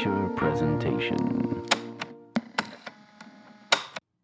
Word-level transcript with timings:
feature 0.00 0.30
presentation. 0.34 1.62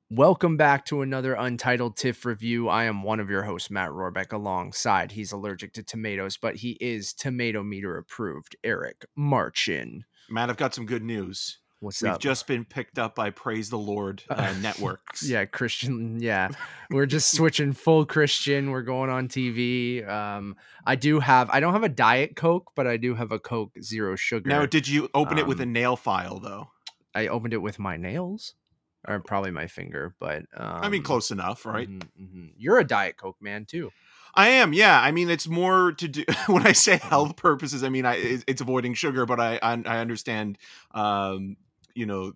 Welcome 0.08 0.56
back 0.56 0.86
to 0.86 1.02
another 1.02 1.34
Untitled 1.34 1.96
TIFF 1.96 2.24
review. 2.24 2.66
I 2.70 2.84
am 2.84 3.02
one 3.02 3.20
of 3.20 3.28
your 3.28 3.42
hosts, 3.42 3.70
Matt 3.70 3.90
Rohrbeck, 3.90 4.32
alongside 4.32 5.12
he's 5.12 5.32
allergic 5.32 5.74
to 5.74 5.82
tomatoes, 5.82 6.38
but 6.38 6.56
he 6.56 6.78
is 6.80 7.12
tomato 7.12 7.62
meter 7.62 7.98
approved, 7.98 8.56
Eric 8.64 9.04
Marchin. 9.14 10.06
Matt, 10.30 10.48
I've 10.48 10.56
got 10.56 10.74
some 10.74 10.86
good 10.86 11.02
news. 11.02 11.58
What's 11.80 12.02
We've 12.02 12.12
up? 12.12 12.20
just 12.20 12.46
been 12.46 12.64
picked 12.64 12.98
up 12.98 13.14
by 13.14 13.30
Praise 13.30 13.68
the 13.68 13.76
Lord 13.78 14.22
uh, 14.30 14.54
networks. 14.60 15.22
yeah, 15.28 15.44
Christian. 15.44 16.20
Yeah, 16.20 16.48
we're 16.90 17.04
just 17.06 17.32
switching 17.34 17.72
full 17.74 18.06
Christian. 18.06 18.70
We're 18.70 18.82
going 18.82 19.10
on 19.10 19.28
TV. 19.28 20.06
Um, 20.08 20.56
I 20.86 20.96
do 20.96 21.20
have. 21.20 21.50
I 21.50 21.60
don't 21.60 21.74
have 21.74 21.84
a 21.84 21.88
diet 21.90 22.34
Coke, 22.34 22.72
but 22.74 22.86
I 22.86 22.96
do 22.96 23.14
have 23.14 23.30
a 23.30 23.38
Coke 23.38 23.72
Zero 23.82 24.16
Sugar. 24.16 24.48
Now, 24.48 24.64
did 24.64 24.88
you 24.88 25.10
open 25.14 25.36
it 25.38 25.46
with 25.46 25.60
a 25.60 25.64
Um, 25.64 25.72
nail 25.74 25.96
file 25.96 26.38
though? 26.38 26.68
I 27.14 27.28
opened 27.28 27.52
it 27.52 27.58
with 27.62 27.78
my 27.78 27.96
nails, 27.98 28.54
or 29.06 29.20
probably 29.20 29.50
my 29.50 29.66
finger. 29.66 30.14
But 30.18 30.44
um, 30.56 30.80
I 30.82 30.88
mean, 30.88 31.02
close 31.02 31.30
enough, 31.30 31.66
right? 31.66 31.88
mhm, 31.90 32.02
mhm. 32.18 32.50
You're 32.56 32.78
a 32.78 32.84
diet 32.84 33.18
Coke 33.18 33.36
man 33.42 33.66
too. 33.66 33.92
I 34.38 34.48
am, 34.48 34.74
yeah. 34.74 35.00
I 35.00 35.12
mean, 35.12 35.30
it's 35.30 35.48
more 35.48 35.92
to 35.92 36.08
do 36.08 36.24
when 36.46 36.66
I 36.66 36.72
say 36.72 36.96
health 36.98 37.36
purposes. 37.36 37.82
I 37.82 37.88
mean, 37.90 38.04
I 38.04 38.16
it's, 38.16 38.44
it's 38.46 38.60
avoiding 38.60 38.92
sugar, 38.94 39.24
but 39.26 39.40
I 39.40 39.58
I, 39.62 39.82
I 39.86 39.98
understand, 39.98 40.58
um, 40.92 41.56
you 41.96 42.06
know, 42.06 42.32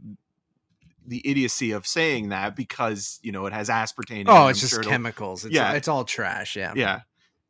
the 1.06 1.22
idiocy 1.28 1.72
of 1.72 1.86
saying 1.86 2.28
that 2.28 2.54
because 2.54 3.18
you 3.22 3.32
know 3.32 3.46
it 3.46 3.52
has 3.52 3.68
aspartame. 3.68 4.22
it, 4.22 4.26
Oh, 4.28 4.48
it's 4.48 4.60
just 4.60 4.74
sure 4.74 4.82
chemicals. 4.84 5.44
It's, 5.44 5.54
Yeah. 5.54 5.72
it's 5.72 5.88
all 5.88 6.04
trash. 6.04 6.56
Yeah, 6.56 6.72
Yeah. 6.76 7.00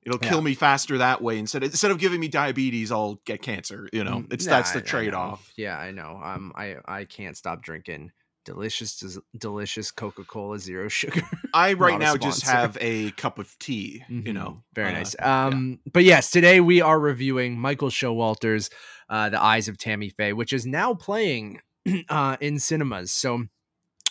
It'll 0.03 0.19
Yeah. 0.23 0.31
kill 0.31 0.41
me 0.41 0.55
faster 0.55 0.97
that 0.99 1.21
way 1.21 1.39
instead 1.39 1.63
instead 1.63 1.91
of 1.91 1.99
giving 1.99 2.21
me 2.21 2.29
diabetes, 2.29 2.91
I'll 2.91 3.17
get 3.27 3.43
cancer. 3.43 3.89
You 3.93 4.03
know, 4.05 4.21
Mm, 4.21 4.33
it's 4.33 4.47
yeah, 4.47 4.51
that's 4.52 4.73
the 4.73 4.80
trade 4.80 5.13
off. 5.15 5.52
Yeah, 5.57 5.77
I 5.79 5.91
know. 5.91 6.21
Um, 6.23 6.52
I 6.57 6.77
I 6.87 7.05
can't 7.05 7.37
stop 7.37 7.63
drinking 7.63 8.13
delicious, 8.47 9.19
delicious 9.37 9.91
Coca 9.91 10.24
Cola 10.24 10.59
Zero 10.59 10.89
Sugar. 10.89 11.21
I 11.55 11.74
right 11.74 11.99
now 12.01 12.17
just 12.17 12.43
have 12.47 12.79
a 12.80 13.11
cup 13.13 13.39
of 13.39 13.57
tea. 13.59 14.02
You 14.09 14.23
Mhm. 14.23 14.33
know, 14.35 14.63
very 14.74 14.89
uh, 14.89 14.93
nice. 14.93 15.15
Um, 15.21 15.80
but 15.93 16.05
yes, 16.05 16.30
today 16.30 16.61
we 16.61 16.80
are 16.80 16.99
reviewing 16.99 17.59
Michael 17.59 17.91
Showalter's 17.91 18.71
uh, 19.11 19.29
"The 19.29 19.41
Eyes 19.43 19.69
of 19.69 19.77
Tammy 19.77 20.09
Faye," 20.09 20.33
which 20.33 20.55
is 20.55 20.65
now 20.65 20.95
playing 20.95 21.61
uh, 22.09 22.37
in 22.41 22.59
cinemas. 22.59 23.11
So. 23.11 23.45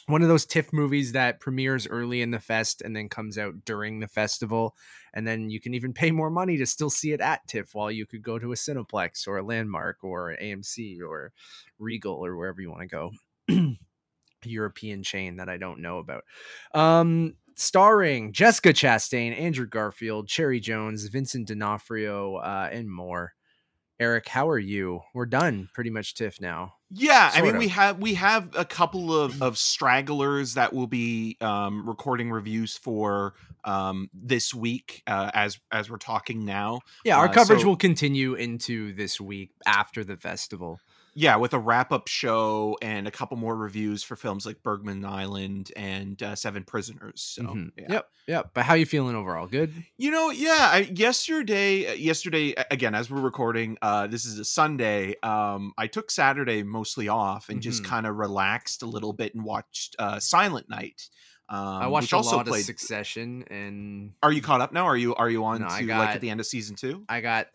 One 0.05 0.23
of 0.23 0.27
those 0.27 0.47
TIFF 0.47 0.73
movies 0.73 1.11
that 1.11 1.39
premieres 1.39 1.85
early 1.85 2.23
in 2.23 2.31
the 2.31 2.39
fest 2.39 2.81
and 2.81 2.95
then 2.95 3.09
comes 3.09 3.37
out 3.37 3.63
during 3.63 3.99
the 3.99 4.07
festival. 4.07 4.75
And 5.13 5.27
then 5.27 5.51
you 5.51 5.59
can 5.59 5.75
even 5.75 5.93
pay 6.01 6.09
more 6.09 6.31
money 6.31 6.57
to 6.57 6.65
still 6.65 6.89
see 6.89 7.11
it 7.11 7.21
at 7.21 7.47
TIFF 7.47 7.75
while 7.75 7.91
you 7.91 8.07
could 8.07 8.23
go 8.23 8.39
to 8.39 8.51
a 8.51 8.55
Cineplex 8.55 9.27
or 9.27 9.37
a 9.37 9.43
Landmark 9.43 9.97
or 10.03 10.35
AMC 10.41 10.97
or 11.07 11.31
Regal 11.77 12.25
or 12.25 12.35
wherever 12.35 12.59
you 12.59 12.71
want 12.71 12.81
to 12.81 12.87
go. 12.87 13.11
European 14.45 15.03
chain 15.03 15.37
that 15.37 15.49
I 15.49 15.57
don't 15.57 15.81
know 15.81 15.99
about. 15.99 16.23
Um, 16.73 17.35
starring 17.55 18.31
Jessica 18.31 18.73
Chastain, 18.73 19.37
Andrew 19.37 19.67
Garfield, 19.67 20.27
Cherry 20.27 20.59
Jones, 20.59 21.05
Vincent 21.07 21.47
D'Onofrio, 21.47 22.35
uh, 22.35 22.69
and 22.71 22.89
more. 22.89 23.33
Eric, 23.99 24.29
how 24.29 24.47
are 24.49 24.59
you? 24.59 25.01
We're 25.13 25.25
done 25.25 25.69
pretty 25.73 25.89
much 25.89 26.15
TIFF 26.15 26.39
now. 26.39 26.75
Yeah, 26.89 27.29
I 27.33 27.39
Sort 27.39 27.45
mean 27.49 27.57
we 27.57 27.67
have 27.67 27.99
we 27.99 28.13
have 28.15 28.49
a 28.55 28.63
couple 28.65 29.13
of, 29.13 29.41
of 29.43 29.57
stragglers 29.57 30.53
that 30.55 30.73
will 30.73 30.87
be 30.87 31.37
um, 31.41 31.87
recording 31.87 32.31
reviews 32.31 32.77
for 32.77 33.33
um, 33.65 34.09
this 34.13 34.53
week 34.53 35.03
uh, 35.05 35.29
as 35.33 35.59
as 35.71 35.89
we're 35.89 35.97
talking 35.97 36.45
now. 36.45 36.79
Yeah, 37.03 37.17
our 37.17 37.25
Uh, 37.27 37.33
coverage 37.33 37.61
so- 37.61 37.67
will 37.67 37.75
continue 37.75 38.33
into 38.35 38.93
this 38.93 39.19
week 39.19 39.51
after 39.67 40.03
the 40.03 40.17
festival. 40.17 40.79
Yeah, 41.21 41.35
with 41.35 41.53
a 41.53 41.59
wrap 41.59 41.91
up 41.91 42.07
show 42.07 42.77
and 42.81 43.05
a 43.05 43.11
couple 43.11 43.35
more 43.35 43.53
reviews 43.53 44.03
for 44.03 44.15
films 44.15 44.45
like 44.45 44.63
Bergman 44.63 45.03
Island 45.03 45.69
and 45.75 46.21
uh, 46.23 46.33
Seven 46.33 46.63
Prisoners. 46.63 47.21
So 47.21 47.43
Mhm. 47.43 47.71
yeah. 47.77 47.85
Yep, 47.89 48.09
yep. 48.27 48.51
But 48.53 48.63
how 48.63 48.75
you 48.75 48.85
feeling 48.85 49.17
overall? 49.17 49.45
Good. 49.45 49.73
You 49.97 50.11
know, 50.11 50.29
yeah. 50.29 50.69
I, 50.71 50.77
yesterday, 50.95 51.87
uh, 51.87 51.93
yesterday 51.95 52.53
again, 52.71 52.95
as 52.95 53.11
we're 53.11 53.19
recording, 53.19 53.77
uh, 53.81 54.07
this 54.07 54.23
is 54.23 54.39
a 54.39 54.45
Sunday. 54.45 55.15
Um, 55.21 55.73
I 55.77 55.87
took 55.87 56.09
Saturday 56.09 56.63
mostly 56.63 57.09
off 57.09 57.49
and 57.49 57.61
just 57.61 57.83
Mhm. 57.83 57.87
kind 57.87 58.07
of 58.07 58.15
relaxed 58.15 58.81
a 58.81 58.85
little 58.85 59.11
bit 59.11 59.35
and 59.35 59.43
watched 59.43 59.97
uh, 59.99 60.21
Silent 60.21 60.69
Night. 60.69 61.09
Um, 61.49 61.57
I 61.57 61.87
watched 61.87 62.13
a 62.13 62.15
also 62.15 62.37
lot 62.37 62.45
played. 62.45 62.59
of 62.61 62.65
Succession, 62.65 63.43
and 63.49 64.13
Are 64.23 64.31
you 64.31 64.41
caught 64.41 64.61
up 64.61 64.71
now? 64.71 64.85
Are 64.85 64.95
you 64.95 65.15
are 65.15 65.29
you 65.29 65.43
on 65.43 65.61
No, 65.61 65.67
to 65.67 65.85
like 65.85 66.15
at 66.15 66.21
the 66.21 66.29
end 66.29 66.39
of 66.39 66.45
season 66.45 66.77
two? 66.77 67.03
I 67.09 67.19
got 67.21 67.47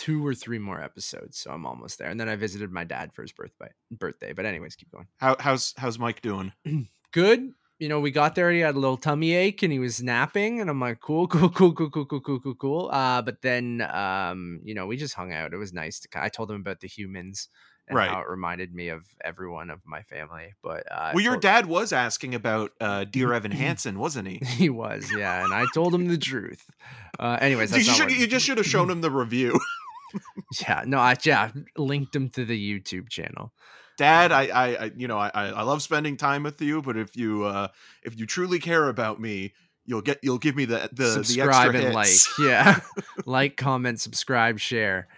two 0.00 0.26
or 0.26 0.34
three 0.34 0.58
more 0.58 0.82
episodes, 0.82 1.38
so 1.38 1.50
I'm 1.52 1.64
almost 1.66 1.98
there. 1.98 2.08
And 2.08 2.18
then 2.18 2.28
I 2.28 2.34
visited 2.34 2.72
my 2.72 2.82
dad 2.84 3.12
for 3.12 3.22
his 3.22 3.30
birthday. 3.32 3.68
Birthday, 3.92 4.32
but 4.32 4.46
anyways, 4.46 4.74
keep 4.74 4.90
going. 4.90 5.06
How 5.18 5.36
how's 5.38 5.74
how's 5.76 5.98
Mike 5.98 6.22
doing? 6.22 6.52
good. 7.12 7.52
You 7.78 7.88
know, 7.88 8.00
we 8.00 8.10
got 8.10 8.34
there. 8.34 8.50
He 8.50 8.60
had 8.60 8.74
a 8.74 8.78
little 8.78 8.98
tummy 8.98 9.32
ache 9.32 9.62
and 9.62 9.72
he 9.72 9.78
was 9.78 10.02
napping, 10.02 10.60
and 10.60 10.68
I'm 10.68 10.80
like, 10.80 11.00
cool, 11.00 11.26
cool, 11.28 11.48
cool, 11.48 11.72
cool, 11.72 11.88
cool, 11.90 12.04
cool, 12.04 12.20
cool, 12.20 12.40
cool, 12.40 12.54
cool. 12.54 12.90
Uh, 12.92 13.22
but 13.22 13.40
then, 13.40 13.80
um, 13.90 14.60
you 14.64 14.74
know, 14.74 14.86
we 14.86 14.98
just 14.98 15.14
hung 15.14 15.32
out. 15.32 15.54
It 15.54 15.56
was 15.56 15.72
nice 15.72 16.00
to. 16.00 16.08
I 16.14 16.28
told 16.28 16.50
him 16.50 16.60
about 16.60 16.80
the 16.80 16.88
humans 16.88 17.48
and 17.88 17.96
Right. 17.96 18.10
how 18.10 18.20
it 18.20 18.28
reminded 18.28 18.74
me 18.74 18.88
of 18.88 19.06
everyone 19.24 19.70
of 19.70 19.80
my 19.86 20.02
family. 20.02 20.52
But 20.62 20.84
uh, 20.92 21.12
well, 21.14 21.24
your 21.24 21.32
told- 21.34 21.42
dad 21.42 21.66
was 21.66 21.92
asking 21.94 22.34
about 22.34 22.72
uh, 22.82 23.04
Dear 23.04 23.32
Evan 23.32 23.50
Hansen, 23.62 23.98
wasn't 23.98 24.28
he? 24.28 24.36
he 24.44 24.68
was, 24.68 25.10
yeah, 25.16 25.42
and 25.42 25.52
I 25.54 25.64
told 25.72 25.94
him 25.94 26.06
the 26.06 26.18
truth. 26.18 26.62
Uh, 27.18 27.38
anyways, 27.40 27.74
you, 27.74 27.82
should, 27.82 28.10
what- 28.10 28.14
you 28.18 28.26
just 28.26 28.44
should 28.44 28.58
have 28.58 28.66
shown 28.66 28.90
him 28.90 29.00
the 29.00 29.10
review. 29.10 29.58
yeah, 30.60 30.84
no, 30.86 30.98
I 30.98 31.16
yeah 31.24 31.50
linked 31.76 32.14
him 32.14 32.28
to 32.30 32.44
the 32.44 32.80
YouTube 32.80 33.08
channel. 33.08 33.52
Dad, 33.96 34.32
I, 34.32 34.46
I, 34.46 34.66
I 34.84 34.90
you 34.96 35.08
know, 35.08 35.18
I, 35.18 35.28
I 35.34 35.62
love 35.62 35.82
spending 35.82 36.16
time 36.16 36.42
with 36.42 36.60
you, 36.62 36.80
but 36.80 36.96
if 36.96 37.16
you, 37.16 37.44
uh, 37.44 37.68
if 38.02 38.18
you 38.18 38.24
truly 38.24 38.58
care 38.58 38.88
about 38.88 39.20
me, 39.20 39.52
you'll 39.84 40.00
get, 40.00 40.18
you'll 40.22 40.38
give 40.38 40.56
me 40.56 40.64
the, 40.64 40.88
the, 40.92 41.02
the 41.02 41.24
subscribe 41.24 41.74
extra 41.74 41.86
and 41.86 41.94
hits. 41.96 42.38
like 42.38 42.46
yeah 42.46 42.80
like 43.26 43.56
comment 43.56 44.00
subscribe 44.00 44.58
share 44.58 45.08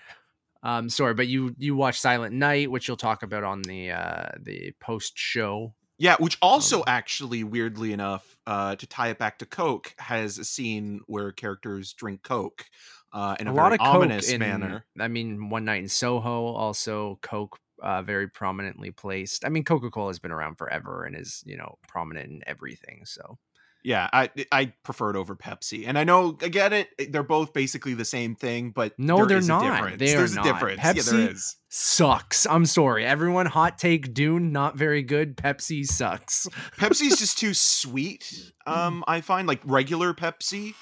um 0.63 0.89
sorry 0.89 1.13
but 1.15 1.27
you 1.29 1.55
you 1.59 1.77
watch 1.77 2.01
silent 2.01 2.35
night 2.35 2.71
which 2.71 2.89
you'll 2.89 2.97
talk 2.97 3.23
about 3.23 3.45
on 3.45 3.63
the 3.63 3.91
uh 3.91 4.29
the 4.41 4.73
post 4.81 5.13
show 5.17 5.75
Yeah, 5.99 6.17
which 6.19 6.37
also 6.43 6.79
Um, 6.79 6.85
actually, 6.87 7.45
weirdly 7.45 7.93
enough, 7.93 8.37
uh, 8.47 8.75
to 8.77 8.87
tie 8.87 9.09
it 9.11 9.19
back 9.19 9.39
to 9.39 9.47
Coke, 9.47 9.95
has 9.99 10.39
a 10.39 10.45
scene 10.45 11.01
where 11.07 11.31
characters 11.33 11.93
drink 11.93 12.23
Coke 12.23 12.65
uh, 13.13 13.37
in 13.41 13.47
a, 13.47 13.51
a 13.51 13.55
very 13.55 13.63
lot 13.65 13.73
of 13.73 13.81
ominous 13.81 14.31
in 14.31 14.41
manner. 14.41 14.85
i 15.01 15.09
mean 15.09 15.49
one 15.51 15.65
night 15.65 15.83
in 15.83 15.89
soho 15.89 16.47
also 16.47 17.19
coke 17.23 17.59
uh, 17.83 18.01
very 18.03 18.29
prominently 18.29 18.91
placed 18.91 19.45
i 19.45 19.49
mean 19.49 19.65
coca-cola 19.65 20.09
has 20.09 20.19
been 20.19 20.31
around 20.33 20.57
forever 20.57 21.05
and 21.05 21.17
is 21.17 21.43
you 21.47 21.57
know 21.57 21.77
prominent 21.89 22.31
in 22.31 22.41
everything 22.47 23.03
so 23.05 23.39
Yeah, 23.85 24.09
I 24.13 24.31
I 24.53 24.73
prefer 24.85 25.11
it 25.11 25.17
over 25.17 25.35
Pepsi, 25.35 25.89
and 25.89 25.99
I 25.99 26.05
know 26.05 26.39
I 26.41 26.47
get 26.49 26.73
it. 26.73 26.87
They're 27.11 27.25
both 27.25 27.53
basically 27.53 27.95
the 27.95 28.05
same 28.05 28.37
thing, 28.37 28.71
but 28.71 28.93
No, 28.97 29.27
they're 29.27 29.41
not. 29.41 29.63
difference. 29.65 29.99
They 29.99 30.15
are 30.15 30.19
There's 30.19 30.37
not. 30.37 30.47
a 30.47 30.53
difference. 30.53 30.79
yeah, 30.85 30.93
Pepsi- 30.93 31.11
there 31.11 31.31
is. 31.33 31.57
sucks 31.69 32.47
i'm 32.47 32.65
sorry 32.65 33.05
everyone 33.05 33.47
hot 33.47 33.79
take 33.79 34.15
dune 34.15 34.53
not 34.53 34.77
very 34.79 35.03
good 35.03 35.37
pepsi 35.37 35.85
sucks 35.85 36.47
Pepsi's 36.79 37.19
just 37.25 37.39
too 37.39 37.55
sweet. 37.55 38.53
Um, 38.67 39.03
I 39.09 39.21
find 39.21 39.49
like 39.49 39.61
regular 39.65 40.15
Pepsi, 40.15 40.75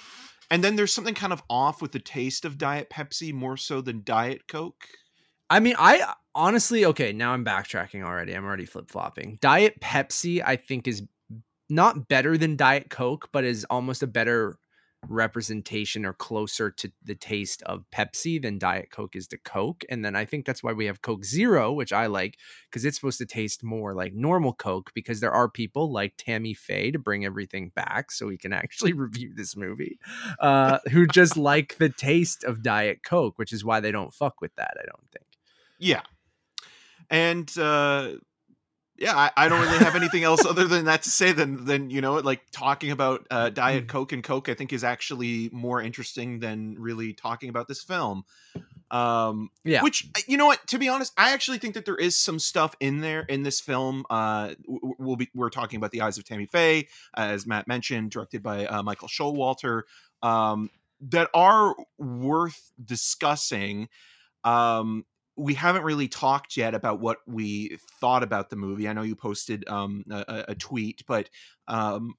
and 0.50 0.64
then 0.64 0.76
there's 0.76 0.92
something 0.92 1.14
kind 1.14 1.32
of 1.32 1.42
off 1.48 1.80
with 1.80 1.92
the 1.92 1.98
taste 1.98 2.44
of 2.44 2.58
Diet 2.58 2.90
Pepsi 2.90 3.32
more 3.32 3.56
so 3.56 3.80
than 3.80 4.02
Diet 4.04 4.48
Coke. 4.48 4.84
I 5.48 5.60
mean, 5.60 5.74
I 5.78 6.14
honestly, 6.34 6.84
okay, 6.86 7.12
now 7.12 7.32
I'm 7.32 7.44
backtracking 7.44 8.04
already. 8.04 8.34
I'm 8.34 8.44
already 8.44 8.66
flip 8.66 8.90
flopping. 8.90 9.38
Diet 9.40 9.80
Pepsi, 9.80 10.42
I 10.44 10.56
think, 10.56 10.86
is 10.86 11.02
not 11.68 12.08
better 12.08 12.36
than 12.36 12.56
Diet 12.56 12.90
Coke, 12.90 13.28
but 13.32 13.44
is 13.44 13.64
almost 13.70 14.02
a 14.02 14.06
better 14.06 14.58
representation 15.08 16.04
or 16.04 16.12
closer 16.12 16.70
to 16.70 16.92
the 17.02 17.14
taste 17.14 17.62
of 17.62 17.84
Pepsi 17.90 18.41
than 18.41 18.58
Diet 18.58 18.91
Coke 18.91 19.16
is 19.16 19.26
to 19.28 19.38
Coke. 19.38 19.84
And 19.88 20.04
then 20.04 20.14
I 20.14 20.24
think 20.24 20.44
that's 20.44 20.62
why 20.62 20.72
we 20.72 20.86
have 20.86 21.02
Coke 21.02 21.24
Zero, 21.24 21.72
which 21.72 21.92
I 21.92 22.06
like 22.06 22.38
because 22.68 22.84
it's 22.84 22.97
supposed 22.97 23.18
to 23.18 23.26
taste 23.26 23.64
more 23.64 23.94
like 23.94 24.12
normal 24.12 24.52
Coke 24.52 24.91
because 24.94 25.20
there 25.20 25.32
are 25.32 25.48
people 25.48 25.91
like 25.91 26.14
Tammy 26.16 26.54
Faye 26.54 26.91
to 26.91 26.98
bring 26.98 27.24
everything 27.24 27.70
back 27.74 28.12
so 28.12 28.26
we 28.26 28.38
can 28.38 28.52
actually 28.52 28.92
review 28.94 29.32
this 29.34 29.56
movie 29.56 29.98
uh, 30.38 30.78
who 30.91 31.06
just 31.06 31.36
like 31.36 31.78
the 31.78 31.88
taste 31.88 32.44
of 32.44 32.62
Diet 32.62 33.03
Coke, 33.03 33.38
which 33.38 33.53
is 33.53 33.64
why 33.64 33.80
they 33.80 33.92
don't 33.92 34.14
fuck 34.14 34.41
with 34.41 34.54
that, 34.56 34.74
I 34.78 34.84
don't 34.84 35.10
think. 35.10 35.26
Yeah, 35.78 36.03
and 37.08 37.50
uh, 37.58 38.12
yeah, 39.00 39.16
I, 39.16 39.30
I 39.34 39.48
don't 39.48 39.62
really 39.62 39.78
have 39.78 39.97
anything 39.97 40.24
else 40.24 40.44
other 40.44 40.66
than 40.66 40.84
that 40.84 41.02
to 41.04 41.10
say 41.10 41.32
than 41.32 41.64
than 41.64 41.88
you 41.88 42.02
know 42.02 42.16
like 42.16 42.42
talking 42.52 42.91
about 42.91 43.26
uh, 43.30 43.48
Diet 43.48 43.88
Coke 43.88 44.12
and 44.12 44.22
Coke. 44.22 44.50
I 44.50 44.54
think 44.54 44.72
is 44.74 44.84
actually 44.84 45.48
more 45.52 45.80
interesting 45.80 46.38
than 46.38 46.76
really 46.78 47.14
talking 47.14 47.48
about 47.48 47.66
this 47.66 47.82
film. 47.82 48.24
Um, 48.91 49.50
Yeah. 49.64 49.82
Which 49.82 50.06
uh, 50.14 50.20
you 50.28 50.36
know 50.36 50.47
what? 50.47 50.66
To 50.68 50.78
be 50.78 50.88
honest, 50.88 51.14
I 51.16 51.32
actually 51.32 51.58
think 51.58 51.74
that 51.74 51.86
there 51.86 51.97
is 51.97 52.18
some 52.18 52.38
stuff 52.38 52.74
in 52.78 53.00
there 53.00 53.22
in 53.22 53.42
this 53.42 53.60
film. 53.60 54.04
Uh, 54.10 54.54
we'll 54.66 55.16
be 55.16 55.30
we're 55.34 55.48
talking 55.48 55.78
about 55.78 55.92
the 55.92 56.03
Eyes 56.03 56.18
of 56.18 56.24
Tammy 56.24 56.46
Faye, 56.46 56.86
as 57.16 57.46
Matt 57.46 57.66
mentioned, 57.66 58.10
directed 58.10 58.42
by 58.42 58.66
uh, 58.66 58.82
Michael 58.82 59.08
Showalter, 59.08 59.82
um, 60.22 60.68
that 61.00 61.30
are 61.32 61.74
worth 61.98 62.70
discussing. 62.84 63.88
Um, 64.44 65.04
we 65.41 65.54
haven't 65.54 65.84
really 65.84 66.09
talked 66.09 66.57
yet 66.57 66.75
about 66.75 67.01
what 67.01 67.19
we 67.27 67.78
thought 68.01 68.22
about 68.22 68.51
the 68.51 68.57
movie. 68.57 68.89
I 68.89 68.92
know 68.92 69.03
you 69.03 69.16
posted 69.16 69.66
um, 69.69 70.04
a, 70.10 70.45
a- 70.48 70.54
tweet, 70.54 71.03
but 71.07 71.31
um, 71.66 72.15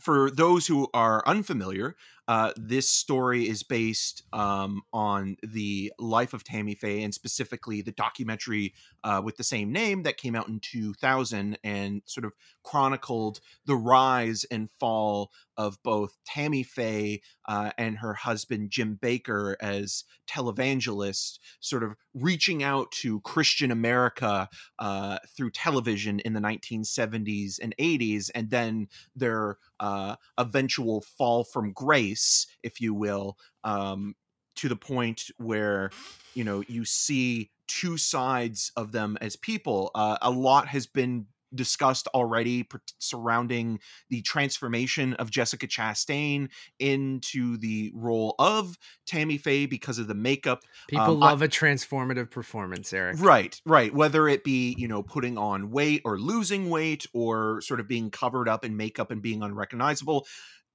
for 0.00 0.30
those 0.30 0.66
who 0.66 0.88
are 0.92 1.22
unfamiliar, 1.26 1.96
uh, 2.28 2.52
this 2.56 2.90
story 2.90 3.48
is 3.48 3.62
based 3.62 4.22
um, 4.32 4.82
on 4.92 5.36
the 5.42 5.92
life 5.98 6.34
of 6.34 6.44
Tammy 6.44 6.74
Faye 6.74 7.02
and 7.02 7.14
specifically 7.14 7.82
the 7.82 7.92
documentary 7.92 8.74
uh, 9.04 9.20
with 9.24 9.36
the 9.36 9.44
same 9.44 9.72
name 9.72 10.02
that 10.02 10.16
came 10.16 10.34
out 10.34 10.48
in 10.48 10.60
2000 10.60 11.58
and 11.62 12.02
sort 12.04 12.24
of 12.24 12.32
chronicled 12.62 13.40
the 13.66 13.76
rise 13.76 14.44
and 14.50 14.68
fall 14.80 15.30
of 15.56 15.82
both 15.82 16.16
Tammy 16.26 16.62
Faye 16.62 17.22
uh, 17.48 17.70
and 17.78 17.98
her 17.98 18.14
husband 18.14 18.70
Jim 18.70 18.98
Bakker 19.00 19.54
as 19.60 20.04
televangelists, 20.28 21.38
sort 21.60 21.82
of 21.82 21.94
reaching 22.14 22.62
out 22.62 22.90
to 22.90 23.20
Christian 23.20 23.70
America 23.70 24.48
uh, 24.78 25.18
through 25.36 25.50
television 25.50 26.20
in 26.20 26.34
the 26.34 26.40
1970s 26.40 27.58
and 27.62 27.74
80s, 27.78 28.30
and 28.34 28.50
then 28.50 28.88
their 29.14 29.58
uh, 29.80 30.16
eventual 30.38 31.00
fall 31.00 31.44
from 31.44 31.72
grace, 31.72 32.15
if 32.62 32.80
you 32.80 32.94
will, 32.94 33.36
um, 33.64 34.14
to 34.56 34.68
the 34.68 34.76
point 34.76 35.24
where 35.38 35.90
you 36.34 36.44
know 36.44 36.62
you 36.68 36.84
see 36.84 37.50
two 37.68 37.96
sides 37.96 38.72
of 38.76 38.92
them 38.92 39.18
as 39.20 39.36
people. 39.36 39.90
Uh, 39.94 40.18
a 40.22 40.30
lot 40.30 40.68
has 40.68 40.86
been 40.86 41.26
discussed 41.54 42.08
already 42.08 42.68
surrounding 42.98 43.78
the 44.10 44.20
transformation 44.22 45.14
of 45.14 45.30
Jessica 45.30 45.66
Chastain 45.66 46.48
into 46.78 47.56
the 47.56 47.92
role 47.94 48.34
of 48.38 48.76
Tammy 49.06 49.38
Faye 49.38 49.66
because 49.66 49.98
of 49.98 50.06
the 50.06 50.14
makeup. 50.14 50.62
People 50.88 51.04
Um, 51.04 51.20
love 51.20 51.42
a 51.42 51.48
transformative 51.48 52.30
performance, 52.30 52.92
Eric. 52.92 53.16
Right, 53.20 53.60
right. 53.64 53.94
Whether 53.94 54.28
it 54.28 54.44
be, 54.44 54.74
you 54.76 54.88
know, 54.88 55.02
putting 55.02 55.38
on 55.38 55.70
weight 55.70 56.02
or 56.04 56.18
losing 56.18 56.68
weight 56.68 57.06
or 57.12 57.60
sort 57.62 57.80
of 57.80 57.88
being 57.88 58.10
covered 58.10 58.48
up 58.48 58.64
in 58.64 58.76
makeup 58.76 59.10
and 59.10 59.22
being 59.22 59.42
unrecognizable. 59.42 60.26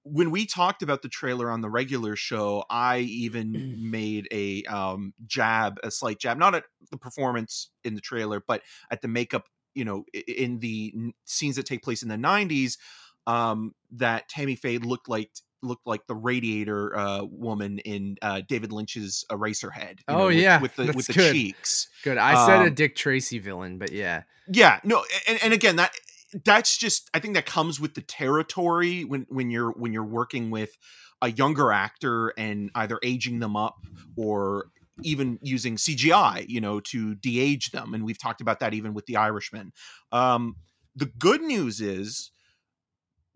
When 0.04 0.32
we 0.32 0.46
talked 0.48 0.82
about 0.82 1.02
the 1.04 1.10
trailer 1.10 1.52
on 1.52 1.62
the 1.62 1.70
regular 1.70 2.16
show, 2.16 2.64
I 2.70 3.00
even 3.00 3.76
made 3.92 4.28
a 4.32 4.64
um, 4.64 5.14
jab, 5.28 5.78
a 5.84 5.92
slight 5.92 6.20
jab, 6.20 6.38
not 6.38 6.56
at 6.56 6.64
the 6.90 6.98
performance 6.98 7.70
in 7.84 7.94
the 7.96 8.02
trailer, 8.02 8.42
but 8.48 8.62
at 8.90 9.02
the 9.02 9.08
makeup, 9.08 9.46
you 9.76 9.86
know, 9.86 10.04
in 10.28 10.60
the 10.60 10.94
scenes 11.26 11.56
that 11.58 11.66
take 11.68 11.84
place 11.84 12.02
in 12.02 12.10
the 12.10 12.16
90s, 12.16 12.78
um, 13.28 13.74
that 13.92 14.28
Tammy 14.28 14.56
Faye 14.56 14.80
looked 14.80 15.08
like 15.08 15.30
looked 15.64 15.86
like 15.86 16.08
the 16.08 16.16
radiator 16.16 16.98
uh, 16.98 17.24
woman 17.24 17.78
in 17.80 18.18
uh, 18.24 18.42
David 18.48 18.72
Lynch's 18.72 19.24
Eraserhead. 19.30 20.00
you 20.10 20.16
know, 20.16 20.22
Oh, 20.24 20.26
with- 20.28 20.38
yeah, 20.38 20.60
with 20.60 20.76
the 20.76 20.92
with 20.96 21.06
the 21.06 21.14
good. 21.14 21.32
cheeks. 21.32 21.88
Good. 22.04 22.18
I 22.18 22.48
said 22.48 22.62
a 22.64 22.70
Um, 22.70 22.74
Dick 22.74 22.96
Tracy 22.96 23.38
villain, 23.38 23.78
but 23.78 23.92
yeah. 23.92 24.24
Yeah, 24.52 24.80
no, 24.84 25.06
and, 25.28 25.40
and 25.44 25.54
again 25.54 25.76
that 25.76 25.94
that's 26.46 26.78
just 26.78 27.10
I 27.14 27.20
think 27.20 27.36
that 27.36 27.46
comes 27.46 27.80
with 27.80 27.94
the 27.94 28.02
territory 28.02 29.04
when 29.04 29.26
when 29.30 29.50
you're 29.52 29.72
when 29.72 29.94
you're 29.94 30.04
working 30.04 30.50
with 30.52 30.78
a 31.22 31.32
younger 31.32 31.72
actor 31.72 32.30
and 32.38 32.72
either 32.76 33.00
aging 33.04 33.40
them 33.40 33.56
up 33.56 33.78
or 34.16 34.68
even 35.04 35.40
using 35.42 35.76
CGI, 35.78 36.46
you 36.48 36.62
know, 36.62 36.80
to 36.80 37.16
de-age 37.16 37.72
them, 37.72 37.94
and 37.94 38.04
we've 38.06 38.20
talked 38.20 38.42
about 38.42 38.60
that 38.60 38.74
even 38.74 38.94
with 38.94 39.06
the 39.06 39.18
Irishman. 39.18 39.72
Um, 40.12 40.56
the 40.96 41.06
good 41.08 41.42
news 41.42 41.82
is 41.82 42.32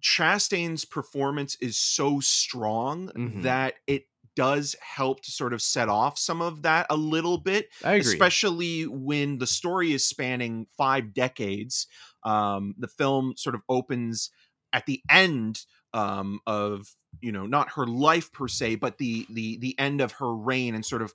Chastain's 0.01 0.85
performance 0.85 1.55
is 1.61 1.77
so 1.77 2.19
strong 2.19 3.09
Mhm. 3.15 3.41
that 3.43 3.75
it 3.87 4.07
does 4.35 4.75
help 4.81 5.21
to 5.21 5.31
sort 5.31 5.53
of 5.53 5.61
set 5.61 5.89
off 5.89 6.17
some 6.17 6.41
of 6.41 6.61
that 6.63 6.85
a 6.89 6.95
little 6.95 7.37
bit 7.37 7.69
I 7.83 7.95
agree. 7.95 8.11
especially 8.11 8.83
when 8.87 9.37
the 9.37 9.47
story 9.47 9.93
is 9.93 10.05
spanning 10.05 10.67
five 10.77 11.13
decades. 11.13 11.87
Um, 12.23 12.75
the 12.77 12.87
film 12.87 13.33
sort 13.37 13.55
of 13.55 13.61
opens 13.69 14.31
at 14.73 14.85
the 14.85 15.01
end 15.09 15.61
um, 15.93 16.39
of 16.45 16.87
you 17.21 17.31
know 17.31 17.45
not 17.45 17.71
her 17.71 17.87
life 17.87 18.31
per 18.31 18.47
se, 18.47 18.75
but 18.75 18.97
the 18.97 19.25
the 19.29 19.57
the 19.57 19.77
end 19.79 20.01
of 20.01 20.11
her 20.13 20.35
reign 20.35 20.75
and 20.75 20.85
sort 20.85 21.01
of 21.01 21.13